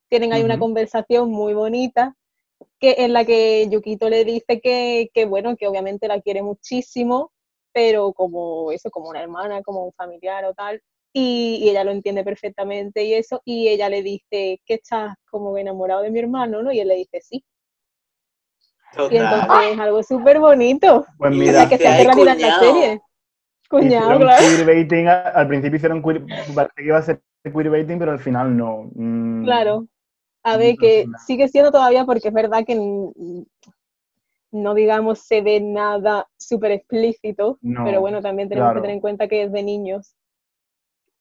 [0.09, 2.15] tienen ahí una conversación muy bonita,
[2.79, 7.31] que en la que Yukito le dice que, que bueno, que obviamente la quiere muchísimo,
[7.73, 10.81] pero como eso, como una hermana, como un familiar o tal,
[11.13, 15.57] y, y ella lo entiende perfectamente y eso, y ella le dice que estás como
[15.57, 16.71] enamorado de mi hermano, ¿no?
[16.73, 17.43] Y él le dice sí.
[19.09, 21.05] Y entonces es algo súper bonito.
[21.17, 23.01] Pues O mira, sea, que se hace realidad la serie.
[23.69, 24.37] Cuñado, claro.
[24.39, 28.89] queerbaiting, al principio hicieron queer, parece que iba a ser queerbaiting, pero al final no.
[28.95, 29.87] Mm, Claro.
[30.43, 32.75] A ver, que sigue siendo todavía porque es verdad que
[34.51, 38.79] no digamos se ve nada súper explícito, No, pero bueno, también tenemos claro.
[38.81, 40.15] que tener en cuenta que es de niños.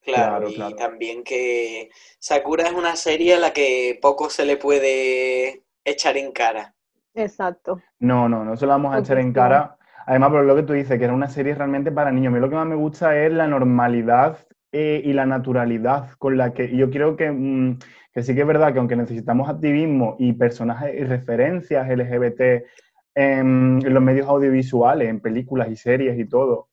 [0.02, 0.76] Claro, Claro, y claro.
[0.76, 6.30] también que Sakura es una serie a la que poco se le puede echar en
[6.32, 6.74] cara.
[7.14, 7.80] Exacto.
[8.00, 9.76] No, no, no se lo vamos a echar en cara.
[10.06, 12.32] Además, por lo que tú dices, que era una serie realmente para niños.
[12.32, 14.38] A mí lo que más me gusta es la normalidad
[14.72, 17.78] eh, y la naturalidad con la que yo creo que, mm,
[18.12, 22.66] que sí que es verdad que aunque necesitamos activismo y personajes y referencias LGBT
[23.14, 26.68] en, en los medios audiovisuales, en películas y series y todo,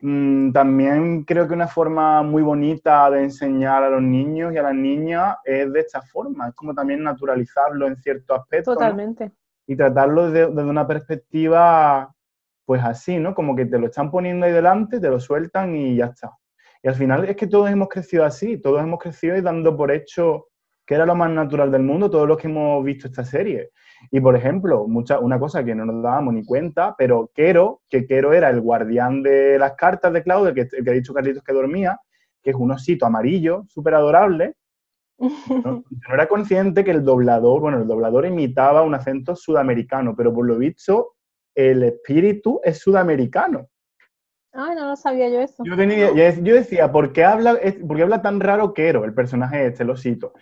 [0.00, 4.62] mm, también creo que una forma muy bonita de enseñar a los niños y a
[4.62, 6.48] las niñas es de esta forma.
[6.48, 8.74] Es como también naturalizarlo en cierto aspecto.
[8.74, 9.36] ¿no?
[9.66, 12.14] Y tratarlo de- desde una perspectiva,
[12.64, 13.34] pues así, ¿no?
[13.34, 16.32] Como que te lo están poniendo ahí delante, te lo sueltan y ya está.
[16.82, 19.90] Y al final es que todos hemos crecido así, todos hemos crecido y dando por
[19.92, 20.46] hecho
[20.86, 23.70] que era lo más natural del mundo, todos los que hemos visto esta serie.
[24.10, 28.06] Y por ejemplo, mucha, una cosa que no nos dábamos ni cuenta, pero Quero, que
[28.06, 31.52] Quero era el guardián de las cartas de Claudio, que, que ha dicho Carlitos que
[31.52, 31.98] dormía,
[32.42, 34.54] que es un osito amarillo, súper adorable,
[35.18, 35.84] ¿no?
[36.12, 40.56] Era consciente que el doblador, bueno, el doblador imitaba un acento sudamericano, pero por lo
[40.58, 41.14] visto
[41.54, 43.68] el espíritu es sudamericano.
[44.52, 45.62] Ah, no, no sabía yo eso.
[45.64, 49.14] Yo, tenía- yo- decía, ¿por qué, habla, es- por qué habla tan raro Quero, el
[49.14, 50.32] personaje este, el osito?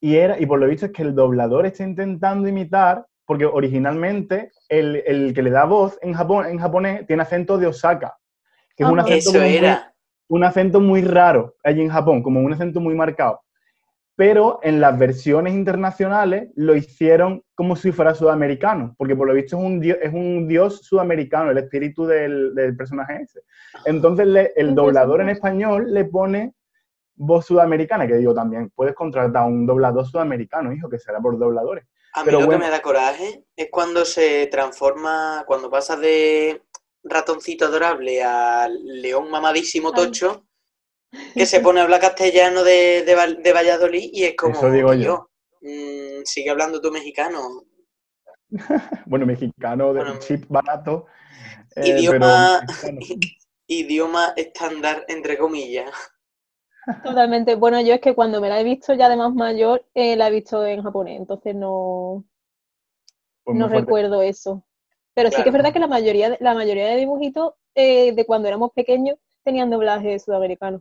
[0.00, 4.50] Y, era, y por lo visto es que el doblador está intentando imitar, porque originalmente
[4.68, 8.16] el, el que le da voz en, Japón, en japonés tiene acento de Osaka,
[8.76, 9.06] que es un Ajá.
[9.08, 9.94] acento Eso muy- era.
[10.28, 13.40] un acento muy raro allí en Japón, como un acento muy marcado.
[14.16, 19.56] Pero en las versiones internacionales lo hicieron como si fuera sudamericano, porque por lo visto
[19.56, 23.40] es un dios, es un dios sudamericano, el espíritu del, del personaje ese.
[23.86, 26.52] Entonces le- el doblador en español le pone
[27.14, 31.38] voz sudamericana, que digo también, puedes contratar a un doblador sudamericano, hijo, que será por
[31.38, 31.84] dobladores.
[32.14, 32.60] A mí Pero lo bueno.
[32.60, 36.62] que me da coraje es cuando se transforma, cuando pasa de
[37.04, 40.04] ratoncito adorable a león mamadísimo Ay.
[40.04, 40.44] tocho,
[41.34, 44.94] que se pone a hablar castellano de, de, de Valladolid y es como, Eso digo
[44.94, 45.00] yo.
[45.02, 45.30] "Tío,
[45.62, 47.64] mm, sigue hablando tu mexicano.
[49.06, 51.06] Bueno, mexicano, de Bueno, chip barato.
[51.76, 52.60] eh, Idioma-.
[53.66, 55.90] Idioma estándar, entre comillas.
[57.04, 57.54] Totalmente.
[57.54, 60.28] Bueno, yo es que cuando me la he visto ya de más mayor, eh, la
[60.28, 62.24] he visto en japonés, entonces no,
[63.44, 64.64] Pues no recuerdo eso.
[65.14, 68.26] Pero sí que es verdad que la mayoría, de- la mayoría de dibujitos eh, de
[68.26, 70.80] cuando éramos pequeños tenían doblaje sudamericano.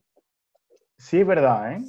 [0.99, 1.81] Sí, es verdad, ¿eh?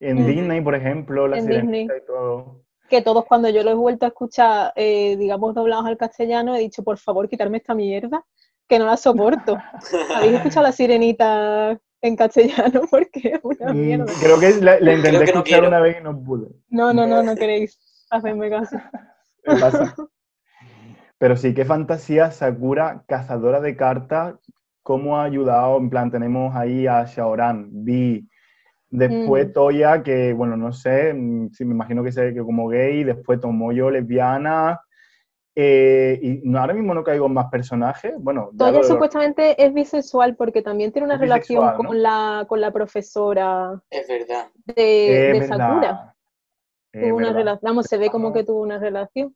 [0.00, 0.26] En.
[0.26, 1.98] Disney, por ejemplo, la En sirenita Disney.
[2.02, 2.60] y todo.
[2.90, 6.60] Que todos cuando yo los he vuelto a escuchar, eh, digamos, doblados al castellano, he
[6.60, 8.24] dicho, por favor, quitarme esta mierda,
[8.68, 9.56] que no la soporto.
[10.16, 12.82] ¿Habéis escuchado la sirenita en castellano?
[12.90, 14.06] Porque es una Mm, mierda.
[14.20, 15.68] Creo que la, la intenté que no escuchar quiero.
[15.68, 16.48] una vez y no pude.
[16.68, 17.78] No, no, no, no queréis
[18.10, 18.76] hacerme caso.
[19.46, 19.94] Me pasa.
[21.18, 24.34] Pero sí, qué fantasía Sakura, cazadora de cartas,
[24.82, 28.28] cómo ha ayudado, en plan, tenemos ahí a Shaoran, Vi,
[28.96, 29.52] después Mm.
[29.52, 33.40] Toya, que, bueno, no sé, mm, sí, me imagino que sea que como gay, después
[33.40, 34.80] Tomoyo, lesbiana,
[35.56, 39.62] eh, y no, ahora mismo no caigo en más personajes, bueno, ya Toya lo supuestamente
[39.64, 41.88] es bisexual porque también tiene una Es relación bisexual, ¿no?
[41.88, 44.48] con la, con la profesora Es verdad.
[44.76, 46.14] de, Es de verdad, Sakura.
[46.92, 47.38] es Tuvo una verdad.
[47.38, 49.34] relación, vamos, se ve como que tuvo una relación.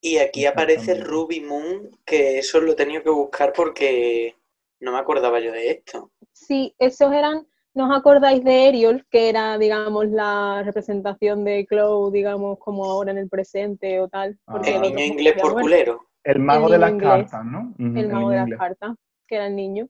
[0.00, 0.94] Y aquí aparece.
[1.00, 4.34] Ruby Moon, que eso lo he tenido que buscar porque
[4.80, 6.10] no me acordaba yo de esto.
[6.32, 12.10] Sí, esos eran, ¿no os acordáis de Ariel, que era, digamos, la representación de Chloe,
[12.12, 14.38] digamos, como ahora en el presente o tal?
[14.46, 14.76] Porque Ah.
[14.76, 16.00] El el otro niño inglés por culero.
[16.24, 17.10] El mago El de las inglés.
[17.10, 17.74] cartas, ¿no?
[17.78, 18.94] El mago de las cartas,
[19.26, 19.88] que era el niño.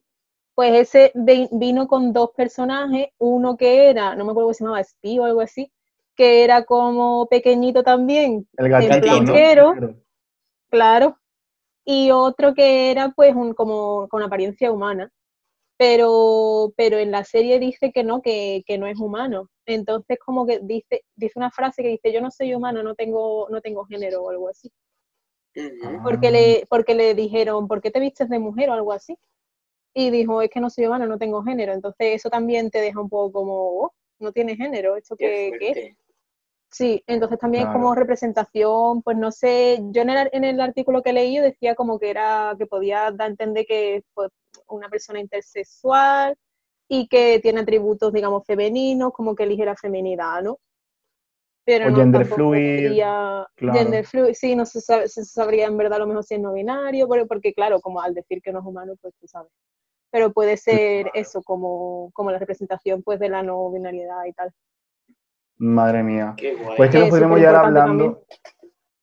[0.55, 4.63] Pues ese vi- vino con dos personajes, uno que era, no me acuerdo cómo se
[4.63, 5.71] llamaba, Spy o algo así,
[6.15, 9.01] que era como pequeñito también, El gatito, ¿no?
[9.23, 9.73] blanquero.
[10.69, 11.17] claro,
[11.85, 15.11] y otro que era pues un, como con apariencia humana.
[15.77, 19.49] Pero, pero en la serie dice que no, que, que no es humano.
[19.65, 23.47] Entonces como que dice, dice una frase que dice yo no soy humano, no tengo,
[23.49, 24.71] no tengo género o algo así.
[26.03, 29.17] Porque le, porque le dijeron, ¿por qué te vistes de mujer o algo así?
[29.93, 31.73] Y dijo, es que no soy humano, no tengo género.
[31.73, 35.73] Entonces eso también te deja un poco como, oh, no tiene género, ¿esto Qué qué,
[35.73, 35.97] qué es?
[36.71, 37.79] Sí, entonces también Claro.
[37.79, 41.99] como representación, pues no sé, yo en el, en el artículo que leí decía como
[41.99, 44.27] que era, que podía dar a entender que fue
[44.67, 46.35] una persona intersexual
[46.87, 50.57] y que tiene atributos, digamos, femeninos, como que ligera feminidad, ¿no?
[51.65, 53.79] Pero O no gender fluid, sería- claro.
[53.79, 56.39] gender fluid, sí, no se, sabe- se sabría en verdad a lo mejor si es
[56.39, 59.51] no binario, pero- porque claro, como al decir que no es humano, pues tú sabes.
[60.11, 64.51] Pero puede ser eso, como, como la representación pues de la no binariedad y tal.
[65.57, 66.33] Madre mía.
[66.37, 66.77] Qué guay.
[66.77, 68.25] Pues que nos podríamos llevar superimportante hablando.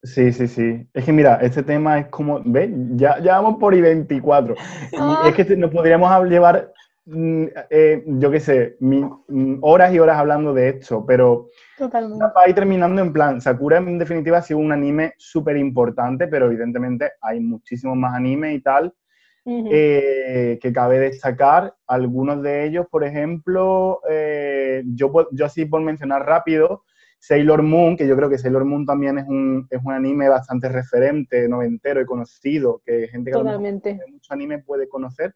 [0.03, 0.87] Sí, sí, sí.
[0.93, 2.69] Es que mira, este tema es como, ¿ves?
[2.95, 4.55] Ya, ya vamos por I-24.
[4.97, 5.21] Ah.
[5.23, 6.73] Y es que nos podríamos llevar,
[7.05, 12.25] mm, eh, yo qué sé, mi- mm, horas y horas hablando de esto, pero Totalmente.
[12.33, 16.47] para ir terminando en plan, Sakura en definitiva ha sido un anime súper importante, pero
[16.47, 18.93] evidentemente hay muchísimos más animes y tal.
[19.45, 21.75] Eh, que cabe destacar.
[21.87, 26.83] Algunos de ellos, por ejemplo, eh, yo, yo así por mencionar rápido,
[27.25, 30.67] Sailor Moon, que yo creo que Sailor Moon también es un, es un anime bastante
[30.67, 33.93] referente, noventero y conocido, que gente que a lo mejor Totalmente.
[33.93, 35.33] de mucho anime puede conocer.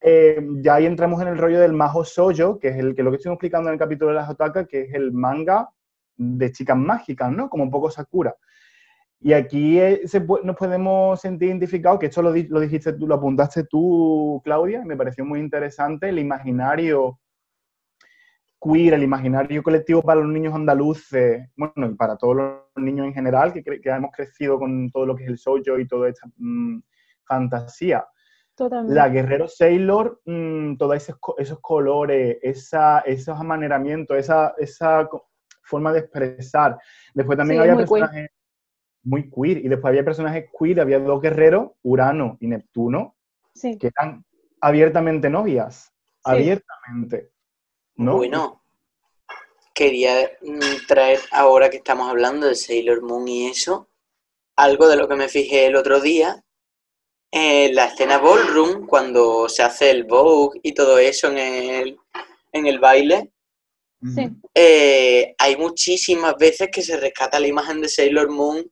[0.00, 3.10] Eh, ya ahí entramos en el rollo del Majo Soyo, que es el que lo
[3.10, 5.70] que estoy explicando en el capítulo de las Otaka, que es el manga
[6.16, 7.50] de chicas mágicas, ¿no?
[7.50, 8.36] Como un poco Sakura.
[9.18, 13.16] Y aquí eh, se nos podemos sentir identificados, que esto lo, lo dijiste tú, lo
[13.16, 17.18] apuntaste tú, Claudia, y me pareció muy interesante, el imaginario
[18.62, 23.14] queer, el imaginario colectivo para los niños andaluces, bueno, y para todos los niños en
[23.14, 26.26] general, que, que hemos crecido con todo lo que es el sojo y toda esta
[26.36, 26.80] mm,
[27.24, 28.06] fantasía.
[28.54, 28.94] Totalmente.
[28.94, 35.08] La Guerrero Sailor, mm, todos esos, esos colores, esa, esos amanieramientos, esa, esa
[35.62, 36.76] forma de expresar.
[37.14, 38.00] Después también Sí, había muy queer.
[38.00, 38.30] personajes
[39.02, 43.16] muy queer, y después había personajes queer, había dos guerreros, Urano y Neptuno,
[43.54, 43.78] Sí.
[43.78, 44.22] que eran
[44.60, 46.20] abiertamente novias, Sí.
[46.24, 47.30] abiertamente.
[48.00, 48.16] ¿No?
[48.16, 48.62] Bueno,
[49.74, 53.88] quería mm, traer, ahora que estamos hablando de Sailor Moon y eso,
[54.56, 56.42] algo de lo que me fijé el otro día,
[57.32, 61.98] En la escena ballroom, cuando se hace el Vogue y todo eso en el,
[62.52, 63.30] en el baile,
[64.02, 64.28] Sí.
[64.54, 68.64] eh, hay muchísimas veces que se rescata la imagen de Sailor Moon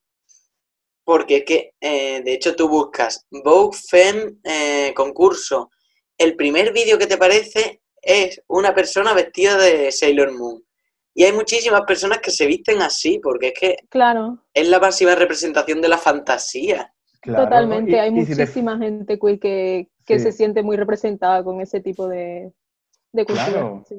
[1.05, 5.71] porque es que, eh, de hecho, tú buscas Vogue Femme eh, concurso.
[6.19, 10.63] El primer vídeo que te parece es una persona vestida de Sailor Moon.
[11.15, 15.15] Y hay muchísimas personas que se visten así porque es que Claro, es la máxima
[15.15, 16.93] representación de la fantasía.
[17.21, 17.91] Claro, totalmente.
[17.93, 20.25] y- Hay y si te- muchísima gente queer que, que Sí.
[20.27, 22.53] se siente muy representada con ese tipo de,
[23.13, 23.47] de cultura.
[23.51, 23.85] Claro.
[23.89, 23.97] sí.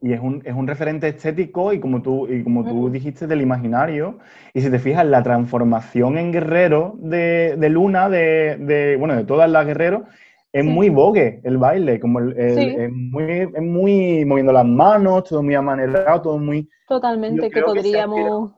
[0.00, 3.40] Y es un, es un referente estético y como tú, y como tú dijiste del
[3.40, 4.20] imaginario.
[4.54, 9.24] Y si te fijas, la transformación en guerrero de, de Luna, de, de, bueno, de
[9.24, 10.02] todas las guerreros,
[10.52, 10.70] es Sí.
[10.70, 12.74] muy vogue el baile, como el, el- Sí.
[12.78, 16.68] es, muy, es muy moviendo las manos, todo muy amanerado, todo muy...
[16.88, 18.52] Totalmente, que podríamos,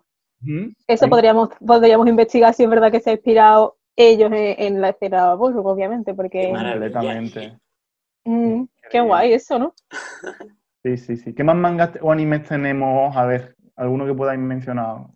[0.87, 4.91] eso podríamos, podríamos investigar si es verdad que se ha inspirado ellos en, en la
[4.91, 6.49] escena ballroom, obviamente, porque.
[6.49, 7.59] Completamente.
[8.25, 9.75] mm, qué guay eso, ¿no?
[10.83, 11.35] Sí, sí, sí.
[11.35, 13.15] ¿Qué más mangas o animes tenemos?
[13.17, 15.07] A ver, alguno que podáis mencionar.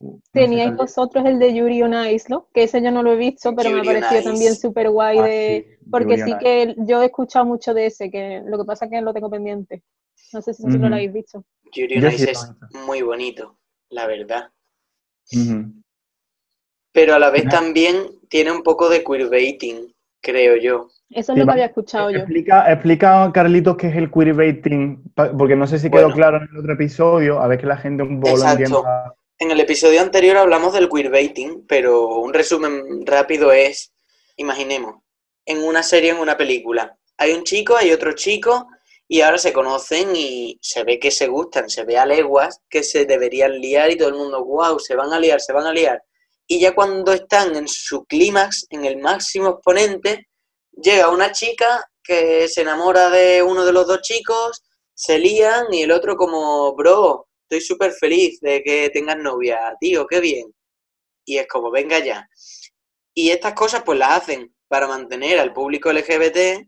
[0.00, 2.48] Uh, no sé, Teníais vosotros el de Yuri on Ice, ¿no?
[2.52, 4.30] Que ese yo no lo he visto, pero me ha Yuri parecido Ice.
[4.30, 5.64] también súper guay Ah, de...
[5.66, 8.86] sí, Porque Yuri sí que yo he escuchado mucho de ese, que lo que pasa
[8.86, 9.82] es que lo tengo pendiente.
[10.32, 10.90] No sé si vosotros Ujú.
[10.90, 11.44] lo habéis visto.
[11.72, 12.52] Yuri on Ice es
[12.86, 13.56] muy bonito,
[13.90, 14.50] la verdad.
[16.92, 17.94] Pero a la vez también
[18.28, 20.88] tiene un poco de queerbaiting, creo yo.
[21.10, 22.18] Eso es Sí, lo que había escuchado yo.
[22.18, 25.02] Explica, explica, Carlitos, qué es el queerbaiting,
[25.38, 26.16] porque no sé si quedó Bueno.
[26.16, 29.14] claro en el otro episodio, a ver que la gente un poco lo entienda.
[29.44, 33.92] En el episodio anterior hablamos del queerbaiting, pero un resumen rápido es,
[34.38, 35.02] imaginemos,
[35.44, 38.68] en una serie, en una película, hay un chico, hay otro chico,
[39.06, 42.82] y ahora se conocen y se ve que se gustan, se ve a leguas que
[42.82, 45.74] se deberían liar y todo el mundo, wow, se van a liar, se van a
[45.74, 46.02] liar.
[46.46, 50.26] Y ya cuando están en su clímax, en el máximo exponente,
[50.72, 54.62] llega una chica que se enamora de uno de los dos chicos,
[54.94, 60.06] se lían y el otro como, bro, estoy súper feliz de que tengas novia, tío,
[60.06, 60.46] qué bien.
[61.24, 62.28] Y es como, venga ya.
[63.14, 66.66] Y estas cosas pues las hacen para mantener al público LGBT,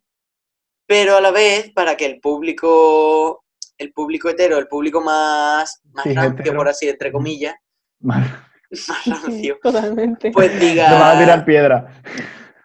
[0.86, 3.44] pero a la vez para que el público,
[3.78, 6.56] el público hetero, el público más, más Sí, rancio, hetero.
[6.56, 7.54] por así, entre comillas,
[8.00, 8.30] más
[9.06, 10.30] rancio, Totalmente.
[10.30, 12.02] pues Te van a tirar diga piedra.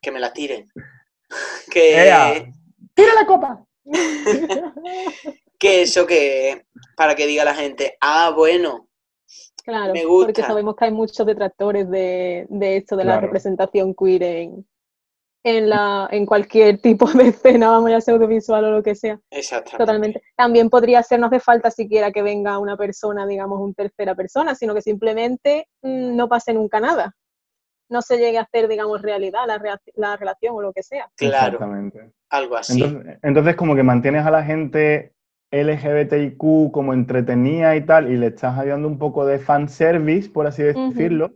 [0.02, 0.72] que me la tiren.
[1.72, 2.46] Que, ¡Ea!
[2.94, 3.66] ¡Tira la copa!
[5.62, 6.66] Que eso que,
[6.98, 8.88] para que diga la gente, ah, bueno,
[9.64, 10.26] Claro, Me gusta.
[10.28, 14.68] porque sabemos que hay muchos detractores de, de esto, de la representación queer en,
[15.44, 19.20] en, la, en cualquier tipo de escena, vamos, ya sea audiovisual o lo que sea.
[19.30, 19.78] exactamente.
[19.78, 20.22] Totalmente.
[20.36, 24.56] También podría ser, no hace falta siquiera que venga una persona, digamos, un tercera persona,
[24.56, 27.16] sino que simplemente mm, no pase nunca nada.
[27.88, 31.08] No se llegue a hacer, digamos, realidad la, rea- la relación o lo que sea.
[31.16, 32.14] Claro, Exactamente.
[32.32, 32.82] algo así.
[32.82, 35.14] Entonces, entonces, como que mantienes a la gente
[35.52, 40.64] LGBTIQ como entretenida y tal, y le estás ayudando un poco de fanservice, por así
[40.64, 41.34] decirlo,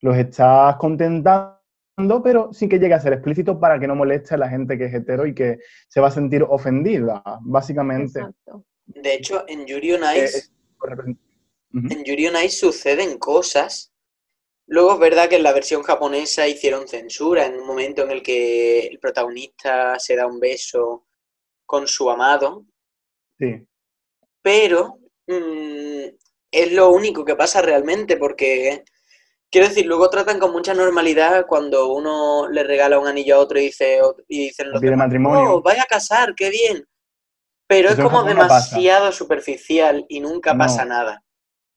[0.00, 1.58] los estás contentando,
[2.22, 4.84] pero sí que llegue a ser explícito para que no moleste a la gente que
[4.86, 8.20] es hetero y que se va a sentir ofendida, básicamente.
[8.20, 8.64] Exacto.
[8.86, 10.50] De hecho, en Yuri on Eh, Ice,
[11.74, 11.88] Ujú.
[11.90, 13.92] en Yuri on Ice suceden cosas.
[14.66, 18.22] Luego es verdad que en la versión japonesa hicieron censura en un momento en el
[18.22, 21.06] que el protagonista se da un beso
[21.66, 22.64] con su amado,
[23.38, 23.66] Sí,
[24.42, 26.04] pero mm,
[26.50, 28.84] es lo único que pasa realmente porque,
[29.50, 33.58] quiero decir, luego tratan con mucha normalidad cuando uno le regala un anillo a otro
[33.58, 35.54] y, dice, y dicen los pide demás, matrimonio.
[35.54, 36.84] "Oh, vaya a casar, qué bien.
[37.66, 38.28] Pero Eso es como pasa.
[38.28, 40.58] demasiado superficial y nunca No.
[40.60, 41.22] pasa nada.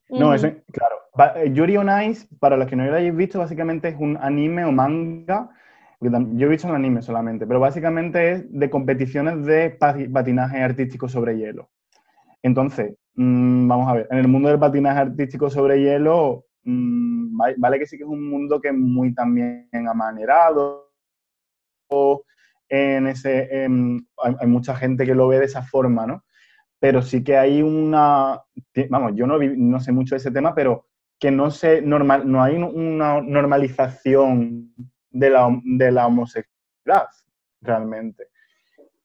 [0.09, 0.95] No, eso, claro.
[1.35, 4.63] Eh, Yuri on Ice, para los que no lo hayáis visto, básicamente es un anime
[4.65, 5.49] o manga.
[6.01, 11.07] Yo he visto el anime solamente, pero básicamente es de competiciones de pati- patinaje artístico
[11.07, 11.69] sobre hielo.
[12.41, 17.53] Entonces, mm, vamos a ver, en el mundo del patinaje artístico sobre hielo, mm, va-
[17.57, 20.91] vale que sí que es un mundo que es muy también amanerado.
[22.69, 24.03] En ese, em,
[24.39, 26.23] hay, mucha gente que lo ve de esa forma, ¿no?
[26.79, 28.41] Pero sí que hay una,
[28.89, 30.87] vamos, yo no, no sé mucho de ese tema, pero
[31.19, 34.73] que no se normal, no hay una normalización
[35.11, 37.07] de la, de la homosexualidad
[37.61, 38.27] realmente.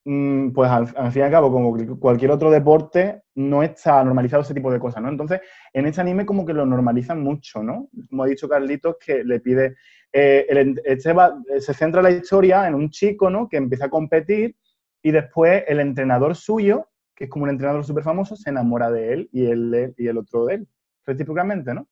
[0.04, 4.42] Mm, Pues al, al fin y al cabo, como cualquier otro deporte, no está normalizado
[4.42, 5.08] ese tipo de cosas, ¿no?
[5.08, 5.40] Entonces,
[5.72, 7.88] en este anime como que lo normalizan mucho, ¿no?
[8.08, 9.76] Como ha dicho Carlitos, que le pide...
[10.12, 13.48] eh, el este va- se centra la historia en un chico, ¿no?
[13.48, 14.56] Que empieza a competir
[15.02, 19.12] y después el entrenador suyo, que es como un entrenador súper famoso, se enamora de
[19.12, 20.68] él y, él y el otro de él,
[21.04, 21.88] recíprocamente, ¿no?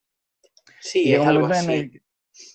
[0.80, 1.72] Sí, Y es algo así.
[1.72, 2.02] el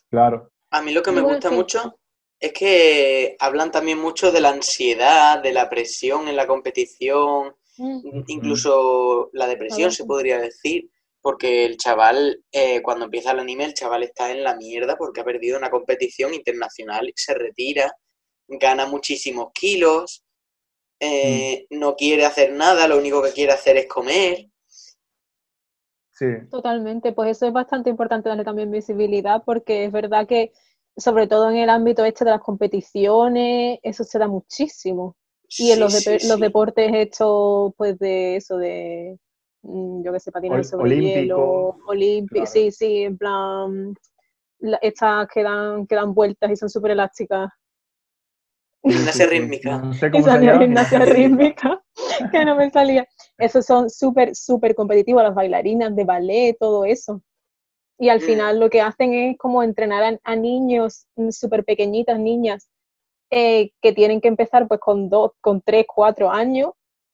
[0.09, 0.51] Claro.
[0.71, 1.55] A mí lo que me Bueno, gusta sí.
[1.55, 1.99] mucho
[2.39, 8.23] es que hablan también mucho de la ansiedad, de la presión en la competición, Mm.
[8.27, 10.89] incluso la depresión se podría decir,
[11.21, 15.21] porque el chaval, eh, cuando empieza el anime, el chaval está en la mierda porque
[15.21, 17.91] ha perdido una competición internacional y se retira,
[18.47, 20.23] gana muchísimos kilos,
[20.99, 24.48] eh, no quiere hacer nada, lo único que quiere hacer es comer.
[26.19, 26.25] Sí.
[26.49, 30.51] Totalmente, pues eso es bastante importante darle también visibilidad porque es verdad que
[30.97, 35.15] sobre todo en el ámbito este de las competiciones, eso se da muchísimo.
[35.57, 36.41] Y en los, sí, los sí.
[36.41, 39.19] deportes hechos, pues de eso, de,
[39.61, 42.51] mm, yo qué sé, patinar Ol- sobre olímpico, hielo, olímpico, claro.
[42.51, 43.93] sí, sí, en plan,
[44.59, 47.49] la- estas que dan, que dan vueltas y son súper elásticas.
[48.83, 49.77] Gimnasia rítmica.
[49.77, 51.83] No sé cómo se gimnasia rítmica,
[52.31, 53.07] que no me salía.
[53.37, 57.21] Esos son súper, súper competitivos, las bailarinas de ballet, todo eso.
[57.97, 58.21] Y al Mm.
[58.21, 62.69] final lo que hacen es como entrenar a, a niños mm, súper pequeñitas, niñas,
[63.29, 66.71] eh, que tienen que empezar pues con dos, con tres, cuatro años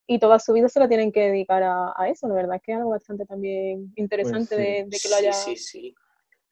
[0.08, 2.28] y toda su vida se la tienen que dedicar a, a eso.
[2.28, 4.62] La verdad es que es algo bastante también interesante sí.
[4.62, 5.34] de, de que lo haya...
[5.34, 5.96] Sí, sí, sí.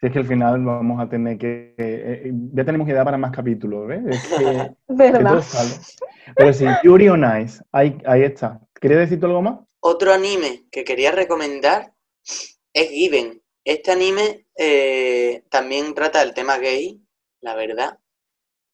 [0.03, 1.75] Si es que al final vamos a tener que...
[1.77, 4.01] eh, eh, ya tenemos idea para más capítulos, ¿ves?
[4.09, 5.41] Es que, ¿Verdad?
[6.35, 8.59] Pero sí, Yuri on Ice, ahí, ahí está.
[8.81, 9.59] ¿Querías decir tú algo más?
[9.79, 11.93] Otro anime que quería recomendar
[12.73, 13.41] es Given.
[13.63, 17.01] Este anime eh, también trata el tema gay,
[17.39, 17.97] la verdad.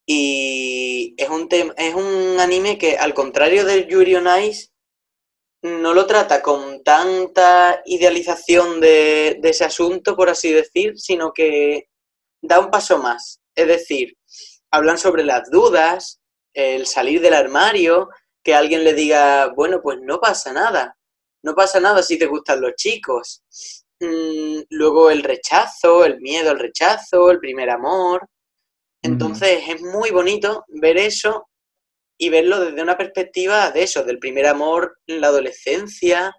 [0.08, 4.72] Y es un, es un anime que, al contrario del Yuri on Ice,
[5.62, 11.90] no lo trata con tanta idealización de, de ese asunto, por así decir, sino que
[12.42, 13.42] da un paso más.
[13.56, 14.18] Es decir,
[14.72, 16.20] hablan sobre las dudas,
[16.54, 18.10] el salir del armario,
[18.44, 20.98] que alguien le diga, bueno, pues no pasa nada,
[21.44, 23.44] no pasa nada si te gustan los chicos.
[24.00, 28.28] Mm, luego el rechazo, el miedo al rechazo, el primer amor.
[29.02, 31.49] Entonces es muy bonito ver eso
[32.22, 36.36] y verlo desde una perspectiva de eso, del primer amor en la adolescencia,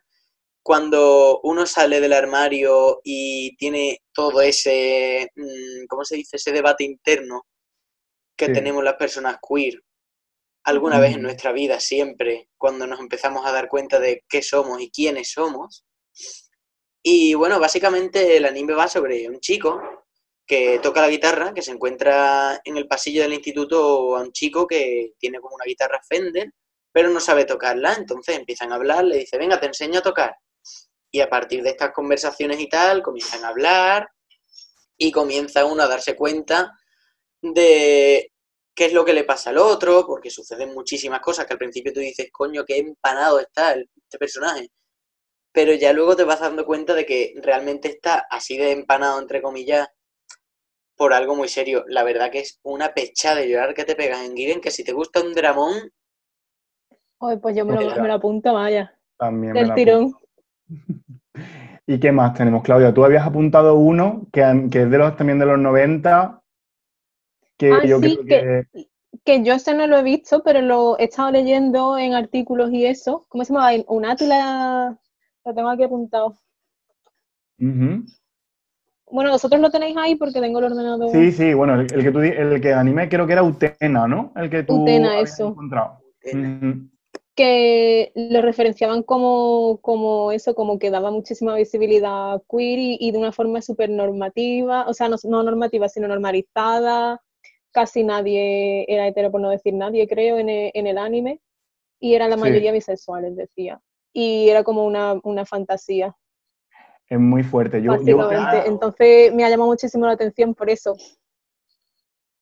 [0.62, 6.36] cuando uno sale del armario y tiene todo ese, mm, ¿cómo se dice?
[6.36, 7.46] Ese debate interno
[8.36, 8.52] que Sí.
[8.52, 9.82] tenemos las personas queer
[10.64, 11.22] alguna vez en Ujú.
[11.24, 15.86] nuestra vida, siempre, cuando nos empezamos a dar cuenta de qué somos y quiénes somos.
[17.02, 19.80] Y bueno, básicamente el anime va sobre un chico
[20.50, 24.66] que toca la guitarra, que se encuentra en el pasillo del instituto a un chico
[24.66, 26.52] que tiene como una guitarra Fender,
[26.90, 30.34] pero no sabe tocarla, entonces empiezan a hablar, le dice, venga, te enseño a tocar.
[31.12, 34.08] Y a partir de estas conversaciones y tal, comienzan a hablar
[34.96, 36.72] y comienza uno a darse cuenta
[37.40, 38.32] de
[38.74, 41.92] qué es lo que le pasa al otro, porque suceden muchísimas cosas que al principio
[41.92, 44.68] tú dices, coño, qué empanado está este personaje.
[45.52, 49.40] Pero ya luego te vas dando cuenta de que realmente está así de empanado, entre
[49.40, 49.86] comillas,
[51.00, 51.82] por algo muy serio.
[51.88, 54.84] La verdad que es una pecha de llorar que te pegas en Given, que si
[54.84, 55.90] te gusta un dramón,
[57.20, 58.02] Ay, pues yo me lo, Hostia.
[58.02, 60.12] me lo apunto, vaya, También del tirón.
[61.86, 62.92] ¿Y qué más tenemos, Claudia?
[62.92, 66.42] Tú habías apuntado uno que, que es de los, también de los 90,
[67.56, 68.84] que Ah, yo sí, creo que...
[69.24, 72.84] que yo ese no lo he visto, pero lo he estado leyendo en artículos y
[72.84, 73.24] eso.
[73.30, 73.70] ¿Cómo se llama?
[73.88, 74.98] Un Átila,
[75.46, 76.36] lo tengo aquí apuntado.
[77.60, 78.04] Ujú.
[79.12, 81.10] Bueno, vosotros lo tenéis ahí porque tengo el ordenador.
[81.10, 84.32] Sí, sí, bueno, el, el que tú, el que animé creo que era Utena, ¿no?
[84.36, 85.48] El que tú Utena, habías eso.
[85.48, 85.98] encontrado.
[86.32, 86.88] Ujú.
[87.34, 93.18] que lo referenciaban como, como eso, como que daba muchísima visibilidad queer y, y de
[93.18, 97.20] una forma súper normativa, o sea, no, no normativa, sino normalizada.
[97.72, 101.40] Casi nadie era hetero, por no decir nadie, creo, en el, en el anime.
[102.00, 102.42] Y eran la Sí.
[102.42, 103.80] mayoría bisexuales, decía.
[104.12, 106.16] Y era como una, una fantasía,
[107.10, 107.82] Es muy fuerte.
[107.82, 108.62] Yo, yo- ah.
[108.66, 110.96] Entonces me ha llamado muchísimo la atención por eso.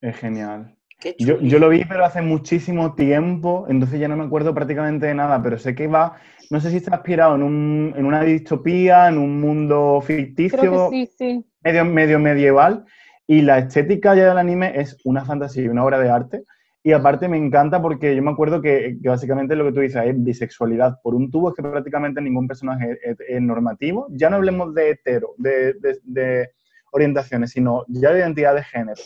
[0.00, 0.76] es genial.
[1.18, 5.14] Yo, yo lo vi, pero hace muchísimo tiempo, entonces ya no me acuerdo prácticamente de
[5.14, 6.16] nada, pero sé que va,
[6.50, 10.90] no sé si está inspirado en, un- en una distopía, en un mundo ficticio, Creo
[10.90, 11.44] que sí, sí.
[11.62, 12.84] medio, medio medieval,
[13.28, 16.44] y la estética ya del anime es una fantasía, una obra de arte,
[16.88, 20.02] y aparte me encanta porque yo me acuerdo que, que básicamente lo que tú dices
[20.06, 24.36] es bisexualidad por un tubo, es que prácticamente ningún personaje es, es normativo, ya no
[24.36, 26.50] hablemos de hetero, de, de- de
[26.92, 29.02] orientaciones, sino ya de identidad de género.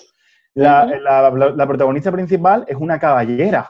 [0.55, 1.01] La, Ujú.
[1.03, 3.69] la- la- la protagonista principal es una caballera,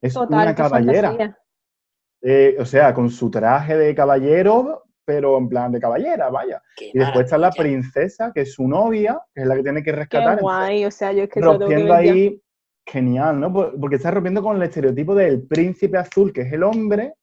[0.00, 1.36] es Total, una qué caballera.
[2.22, 6.62] Eh, o sea, con su traje de caballero, pero en plan de caballera, vaya.
[6.76, 9.82] Qué Y después está la princesa, que es su novia, que es la que tiene
[9.82, 10.38] que Qué rescatar.
[10.38, 12.40] entonces, guay, o sea, yo es que rompiendo ahí,
[12.86, 13.52] genial, ¿no?
[13.52, 17.14] Por- Porque está rompiendo con el estereotipo del príncipe azul, que es el hombre,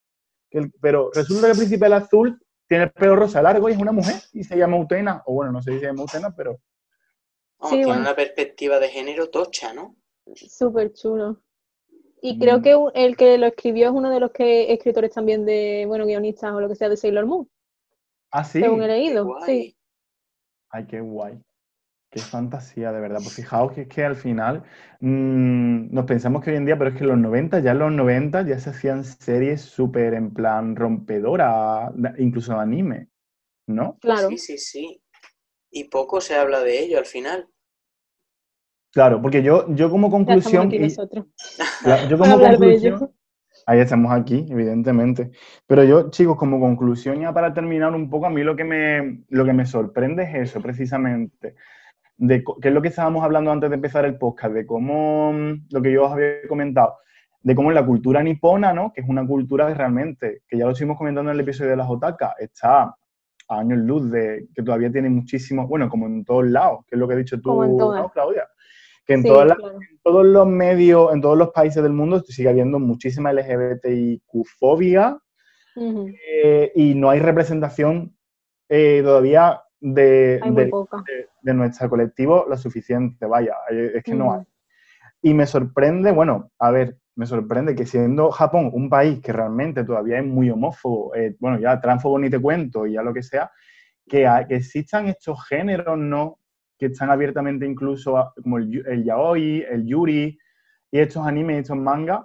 [0.49, 3.78] que el- pero resulta que el príncipe azul tiene el pelo rosa largo y es
[3.78, 6.57] una mujer y se llama Utena, o bueno, no sé si se llama Utena, pero
[7.59, 8.01] Vamos, Sí, tiene bueno.
[8.01, 9.95] una perspectiva de género tocha, ¿no?
[10.34, 11.43] Súper chulo.
[12.20, 12.62] Y creo Mm.
[12.64, 16.07] que un- el que lo escribió es uno de los que escritores también de, bueno,
[16.07, 17.47] guionistas o lo que sea de Sailor Moon,
[18.32, 18.62] Ah, sí.
[18.62, 19.30] según he leído.
[19.45, 19.78] Sí,
[20.72, 21.39] Ay, qué guay.
[22.12, 23.22] Qué fantasía, de verdad.
[23.24, 24.64] Pues fijaos que es que al final
[24.99, 27.80] mm, nos pensamos que hoy en día, pero es que en los 90, ya en
[27.80, 33.09] los 90 ya se hacían series súper en plan rompedora, incluso anime,
[33.68, 33.99] ¿no?
[33.99, 34.28] claro.
[34.30, 35.01] Sí, sí, sí.
[35.72, 37.49] Y poco se habla de ello al final.
[38.91, 41.01] Claro, porque yo, yo como Ya estamos conclusión, aquí y-
[41.82, 43.12] la- yo como conclusión.
[43.68, 45.32] Ahí estamos aquí, evidentemente.
[45.68, 49.24] Pero yo, chicos, como conclusión ya para terminar un poco, a mí lo que me,
[49.30, 51.55] lo que me sorprende es eso, precisamente.
[52.24, 55.67] De, que es lo que estábamos hablando antes de empezar el podcast, de cómo, mm,
[55.72, 56.97] lo que yo os había comentado,
[57.41, 58.93] de cómo la cultura nipona, ¿no?
[58.93, 61.78] Que es una cultura que realmente, que ya lo estuvimos comentando en el episodio de
[61.78, 62.95] las otakas, está a
[63.59, 67.07] años luz de que todavía tiene muchísimo, bueno, como en todos lados, que es lo
[67.07, 67.65] que has dicho tú.
[67.65, 68.47] ¿no, Claudia?
[69.03, 69.80] Que en Sí, todas las claro.
[70.03, 75.17] todos los medios, en todos los países del mundo sigue habiendo muchísima LGBTIQ-fobia
[75.76, 76.07] Ujú.
[76.43, 78.15] eh, y no hay representación
[78.69, 80.71] eh, todavía de, de-
[81.05, 84.34] de- de nuestro colectivo lo suficiente, vaya, es que no Ujú.
[84.36, 84.43] hay.
[85.23, 89.84] Y me sorprende, bueno, a ver, me sorprende que siendo Japón un país que realmente
[89.84, 93.21] todavía es muy homófobo, eh, bueno, ya transfobo ni te cuento y ya lo que
[93.23, 93.51] sea,
[94.07, 96.39] que, que existan estos géneros, ¿no?
[96.77, 100.38] Que están abiertamente incluso a- como el, el yaoi, el yuri
[100.91, 102.21] y estos animes y estos mangas,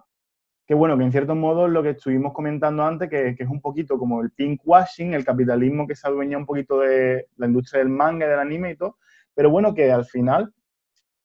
[0.67, 3.61] que bueno, que en cierto modo lo que estuvimos comentando antes, que, que es un
[3.61, 7.89] poquito como el pinkwashing, el capitalismo que se adueña un poquito de la industria del
[7.89, 8.99] manga y del anime y todo,
[9.35, 10.53] pero bueno, que al final,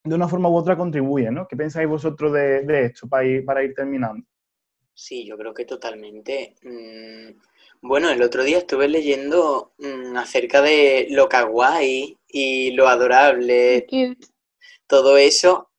[0.04, 1.48] de una forma u otra, contribuye, ¿no?
[1.48, 4.26] ¿Qué pensáis vosotros de, de esto para ir, para ir terminando?
[4.94, 6.56] Sí, yo creo que totalmente.
[6.64, 7.40] Mm,
[7.82, 13.88] Bueno, el otro día estuve leyendo mm, acerca de lo kawaii y lo adorable,
[14.88, 15.71] todo eso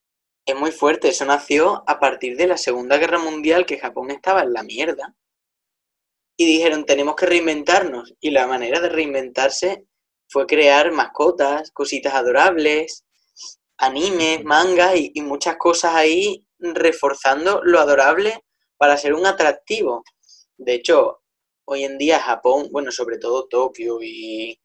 [0.46, 1.08] es muy fuerte.
[1.08, 5.14] Eso nació a partir de la Segunda Guerra Mundial, que Japón estaba en la mierda.
[6.36, 8.14] Y dijeron, tenemos que reinventarnos.
[8.20, 9.86] Y la manera de reinventarse
[10.28, 13.04] fue crear mascotas, cositas adorables,
[13.78, 18.44] animes, mangas y, y muchas cosas ahí reforzando lo adorable
[18.76, 20.02] para ser un atractivo.
[20.56, 21.22] De hecho,
[21.64, 24.58] hoy en día Japón, bueno, sobre todo Tokio y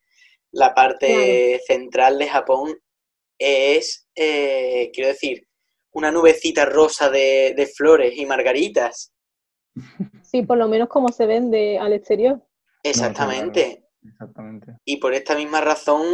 [0.52, 2.80] la parte central de Japón
[3.38, 5.47] es, eh, quiero decir,
[5.92, 9.14] una nubecita rosa de, de flores y margaritas.
[10.24, 12.42] Sí, por lo menos como se vende al exterior.
[12.84, 13.84] Exactamente.
[14.04, 14.78] Exactamente.
[14.86, 16.06] Y por esta misma razón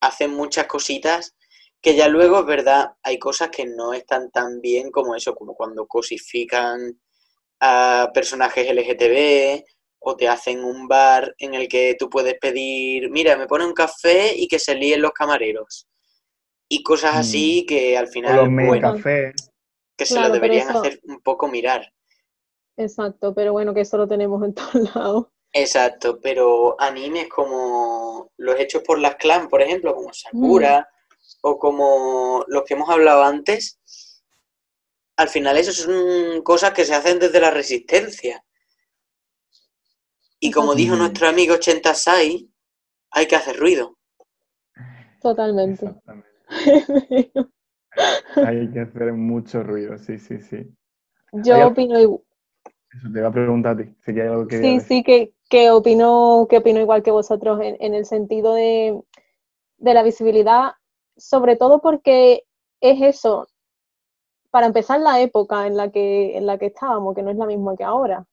[0.00, 1.34] hacen muchas cositas
[1.80, 5.54] que ya luego es verdad, hay cosas que no están tan bien como eso, como
[5.54, 7.00] cuando cosifican
[7.60, 9.64] a personajes LGTB
[10.00, 13.72] o te hacen un bar en el que tú puedes pedir, mira, me pone un
[13.72, 15.88] café y que se líen los camareros.
[16.72, 20.78] Y cosas así que al O final, los bueno, que se Claro, lo deberían eso-
[20.78, 21.92] hacer un poco mirar.
[22.76, 25.26] Exacto, pero bueno, que eso lo tenemos en todos lados.
[25.52, 30.88] Exacto, pero animes como los hechos por las clan, por ejemplo, como Sakura,
[31.42, 33.80] o como los que hemos hablado antes,
[35.16, 38.44] al final eso son cosas que se hacen desde la resistencia.
[40.38, 42.48] Y como dijo nuestro amigo Chentasai,
[43.10, 43.98] hay que hacer ruido.
[45.20, 45.84] Totalmente.
[45.84, 46.29] Exactamente.
[48.42, 50.56] Hay que hacer mucho ruido, sí, sí, sí.
[51.44, 52.22] Yo Hay- opino igual.
[52.92, 55.70] Eso te iba a preguntar a ti, si hay algo que Sí, sí, que, que
[55.70, 59.00] opino, que opino igual que vosotros en, en el sentido de,
[59.78, 60.72] de la visibilidad,
[61.16, 62.44] sobre todo porque
[62.80, 63.48] es eso,
[64.50, 67.46] para empezar la época en la que, en la que estábamos, que no es la
[67.46, 68.26] misma que ahora.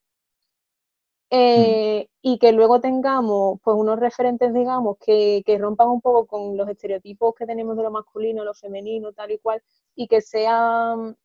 [1.30, 6.56] Eh, y que luego tengamos pues unos referentes, digamos, que, que rompan un poco con
[6.58, 9.62] los estereotipos que tenemos de lo masculino, lo femenino, tal y cual,
[9.96, 11.18] y que sean,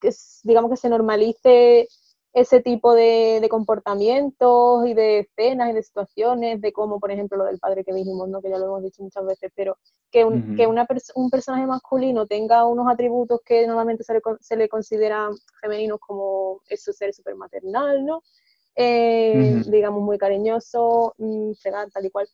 [0.00, 1.88] que, s- digamos que se normalice
[2.34, 7.36] ese tipo de, de comportamientos y de escenas y de situaciones, de cómo, por ejemplo,
[7.38, 8.40] lo del padre que dijimos, ¿no?
[8.42, 9.76] que ya lo hemos dicho muchas veces, pero
[10.10, 14.20] que un, que una pers- un personaje masculino tenga unos atributos que normalmente se le,
[14.40, 18.22] se le consideran femeninos como eso ser súper maternal, ¿no?
[18.76, 22.28] Eh, digamos muy cariñoso, mm, fregar, tal y cual.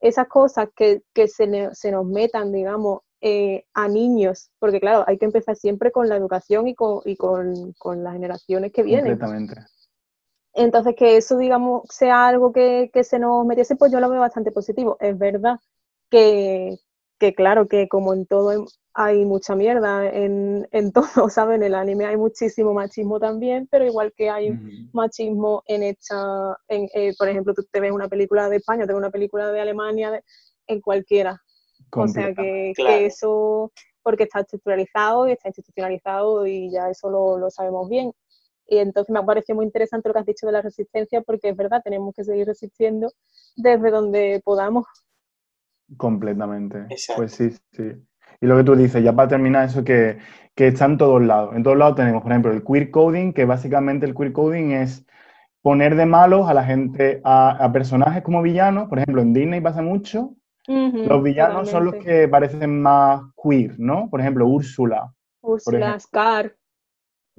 [0.00, 5.04] Esas cosas que, que se, ne- se nos metan, digamos, eh, a niños, porque claro,
[5.06, 8.82] hay que empezar siempre con la educación y con, y con, con las generaciones que
[8.82, 9.18] vienen.
[9.18, 9.54] Completamente.
[10.54, 14.20] Entonces, que eso, digamos, sea algo que, que se nos metiese, pues yo lo veo
[14.20, 14.96] bastante positivo.
[15.00, 15.58] Es verdad
[16.10, 16.76] que,
[17.18, 20.92] que claro, que como en todo hay- mucha mierda, en, en
[21.26, 21.56] todo, ¿sabes?
[21.56, 24.58] En el anime hay muchísimo machismo también, pero igual que hay
[24.92, 28.92] machismo en esta, en, eh, por ejemplo, tú te ves una película de España, te
[28.92, 30.24] ves una película de Alemania, de-
[30.68, 31.40] en cualquiera.
[31.94, 37.38] O sea que, que eso porque está estructuralizado y está institucionalizado y ya eso lo,
[37.38, 38.12] lo sabemos bien.
[38.66, 41.50] Y entonces me ha parecido muy interesante lo que has dicho de la resistencia, porque
[41.50, 43.12] es verdad, tenemos que seguir resistiendo
[43.56, 44.84] desde donde podamos.
[45.96, 46.86] Completamente.
[46.90, 47.22] Exacto.
[47.22, 47.92] Pues sí, sí.
[48.40, 50.18] Y lo que tú dices, ya para terminar, eso que,
[50.54, 51.54] que está en todos lados.
[51.54, 55.06] En todos lados tenemos, por ejemplo, el queer coding, que básicamente el queer coding es
[55.62, 58.88] poner de malos a la gente, a, a personajes como villanos.
[58.88, 60.34] Por ejemplo, en Disney pasa mucho.
[60.66, 64.08] Los villanos son los que parecen más queer, ¿no?
[64.08, 65.12] Por ejemplo, Úrsula,
[65.42, 66.00] Úrsula.
[66.00, 66.54] Scar,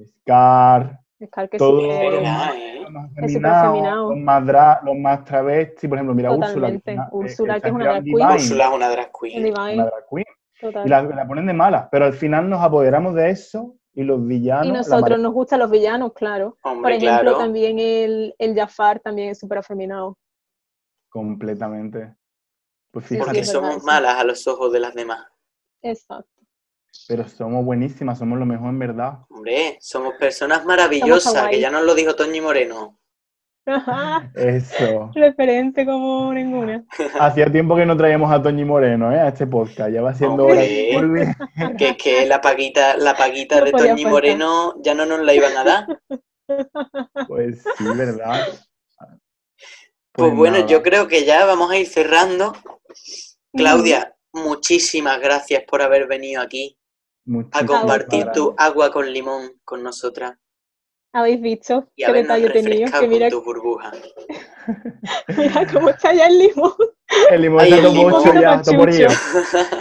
[0.00, 2.80] Scar, Scar que todo sí que- lo verdad, más, ¿eh?
[2.82, 5.88] los más, dra- los más travesti.
[5.88, 6.46] Por ejemplo, mira Úrsula.
[6.68, 6.90] que Totalmente.
[6.92, 8.34] es una- Úrsula, eh, que es una está drag Divine, queen.
[8.36, 9.42] Úrsula es una drag en queen.
[9.44, 10.26] Divine, una drag queen.
[10.60, 10.86] total.
[10.86, 14.24] Y la, la ponen de mala, pero al final nos apoderamos de eso y los
[14.26, 14.66] villanos.
[14.66, 16.58] Y nosotros nos gustan los villanos, claro.
[16.62, 17.38] Por ejemplo, claro.
[17.38, 20.16] también el, el Jafar también es súper afeminado.
[21.08, 22.14] Completamente.
[22.90, 25.26] Pues Porque somos malas a los ojos de las demás.
[25.82, 26.35] Exacto.
[27.08, 29.18] Pero somos buenísimas, somos lo mejor en verdad.
[29.28, 32.98] Hombre, somos personas maravillosas, que ya nos lo dijo Toñi Moreno.
[34.34, 35.10] Eso.
[35.14, 36.84] Referente como ninguna.
[37.20, 39.18] Hacía tiempo que no traíamos a Toñi Moreno, ¿eh?
[39.18, 39.90] A este podcast.
[39.90, 44.10] Ya va siendo hora que es que la paguita, la paguita No de Toñi faltar.
[44.10, 45.86] Moreno ya no nos la iban a dar.
[47.26, 48.46] Pues sí, ¿verdad?
[50.12, 50.68] Pues bueno, nada.
[50.68, 52.54] yo creo que ya vamos a ir cerrando.
[53.52, 56.78] Claudia, muchísimas gracias por haber venido aquí
[57.52, 58.34] a compartir gracias.
[58.34, 60.38] tu agua con limón con nosotras
[61.16, 63.90] ¿Habéis visto y qué detalle refrescado Que mira, con tu burbuja.
[65.38, 66.72] mira cómo está ya el limón.
[67.30, 68.12] El limón Ay, está el limón.
[68.12, 68.62] pocho ya.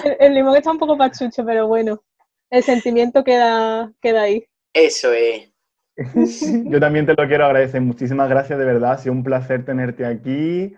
[0.06, 2.02] El, el limón está un poco pachucho, pero bueno.
[2.50, 4.46] El sentimiento queda, queda ahí.
[4.74, 5.52] Eso es.
[6.72, 7.82] Yo también te lo quiero agradecer.
[7.82, 8.94] Muchísimas gracias, de verdad.
[8.94, 10.74] Ha sido un placer tenerte aquí.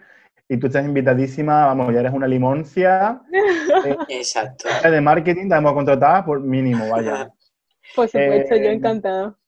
[0.49, 1.65] Y tú estás invitadísima.
[1.65, 3.21] Vamos, ya eres una limoncia.
[4.09, 4.69] Exacto.
[4.83, 7.31] De marketing te vamos a contratar por mínimo, vaya.
[7.95, 9.39] Por supuesto, yo Eh, encantada.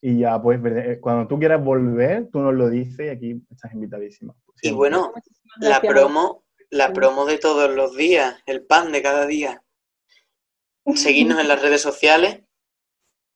[0.00, 3.72] Y ya, pues, eh, cuando tú quieras volver, tú nos lo dices y aquí estás
[3.72, 4.34] invitadísima.
[4.62, 5.12] Y bueno,
[5.56, 9.62] la promo, la promo de todos los días, el pan de cada día.
[10.94, 12.42] Seguidnos en las redes sociales.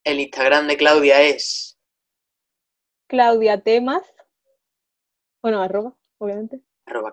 [0.04, 1.78] El Instagram de Claudia es
[3.08, 4.02] Claudia Temas.
[5.42, 6.62] Bueno, arroba, obviamente.
[7.00, 7.12] Arroba.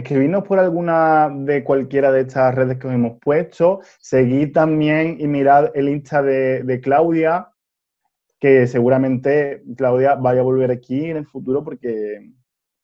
[0.00, 3.80] escribidnos por alguna de cualquiera de estas redes que os hemos puesto.
[4.00, 7.48] Seguid también y mirad el Insta de, de Claudia,
[8.38, 12.30] que seguramente Claudia vaya a volver aquí en el futuro porque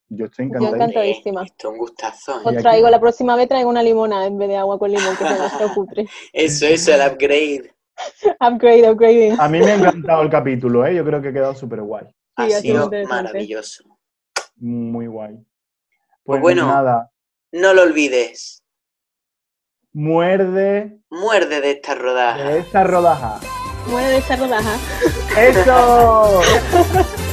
[0.09, 0.75] yo estoy Yo encantado.
[0.77, 1.43] encantadísima.
[1.45, 2.33] esto es un gustazo.
[2.39, 2.43] ¿eh?
[2.45, 5.25] Os traigo, la próxima vez traigo una limonada en vez de agua con limón, que
[5.25, 6.07] se me cutre.
[6.33, 7.71] Eso, eso, el upgrade.
[8.41, 9.41] Upgrade, upgrading.
[9.41, 10.95] A mí me ha encantado el capítulo, ¿eh?
[10.95, 12.05] yo creo que ha quedado súper guay.
[12.37, 13.85] Ha Sí, ha sido sido maravilloso.
[14.59, 15.39] Muy guay.
[16.27, 16.67] Pues Pues, bueno.
[16.67, 17.11] nada,
[17.53, 18.63] No lo olvides,
[19.93, 22.43] muerde muerde de esta rodaja.
[22.45, 23.41] de esta rodaja.
[23.89, 24.77] Muere de esa rodaja.
[25.39, 26.41] ¡Eso!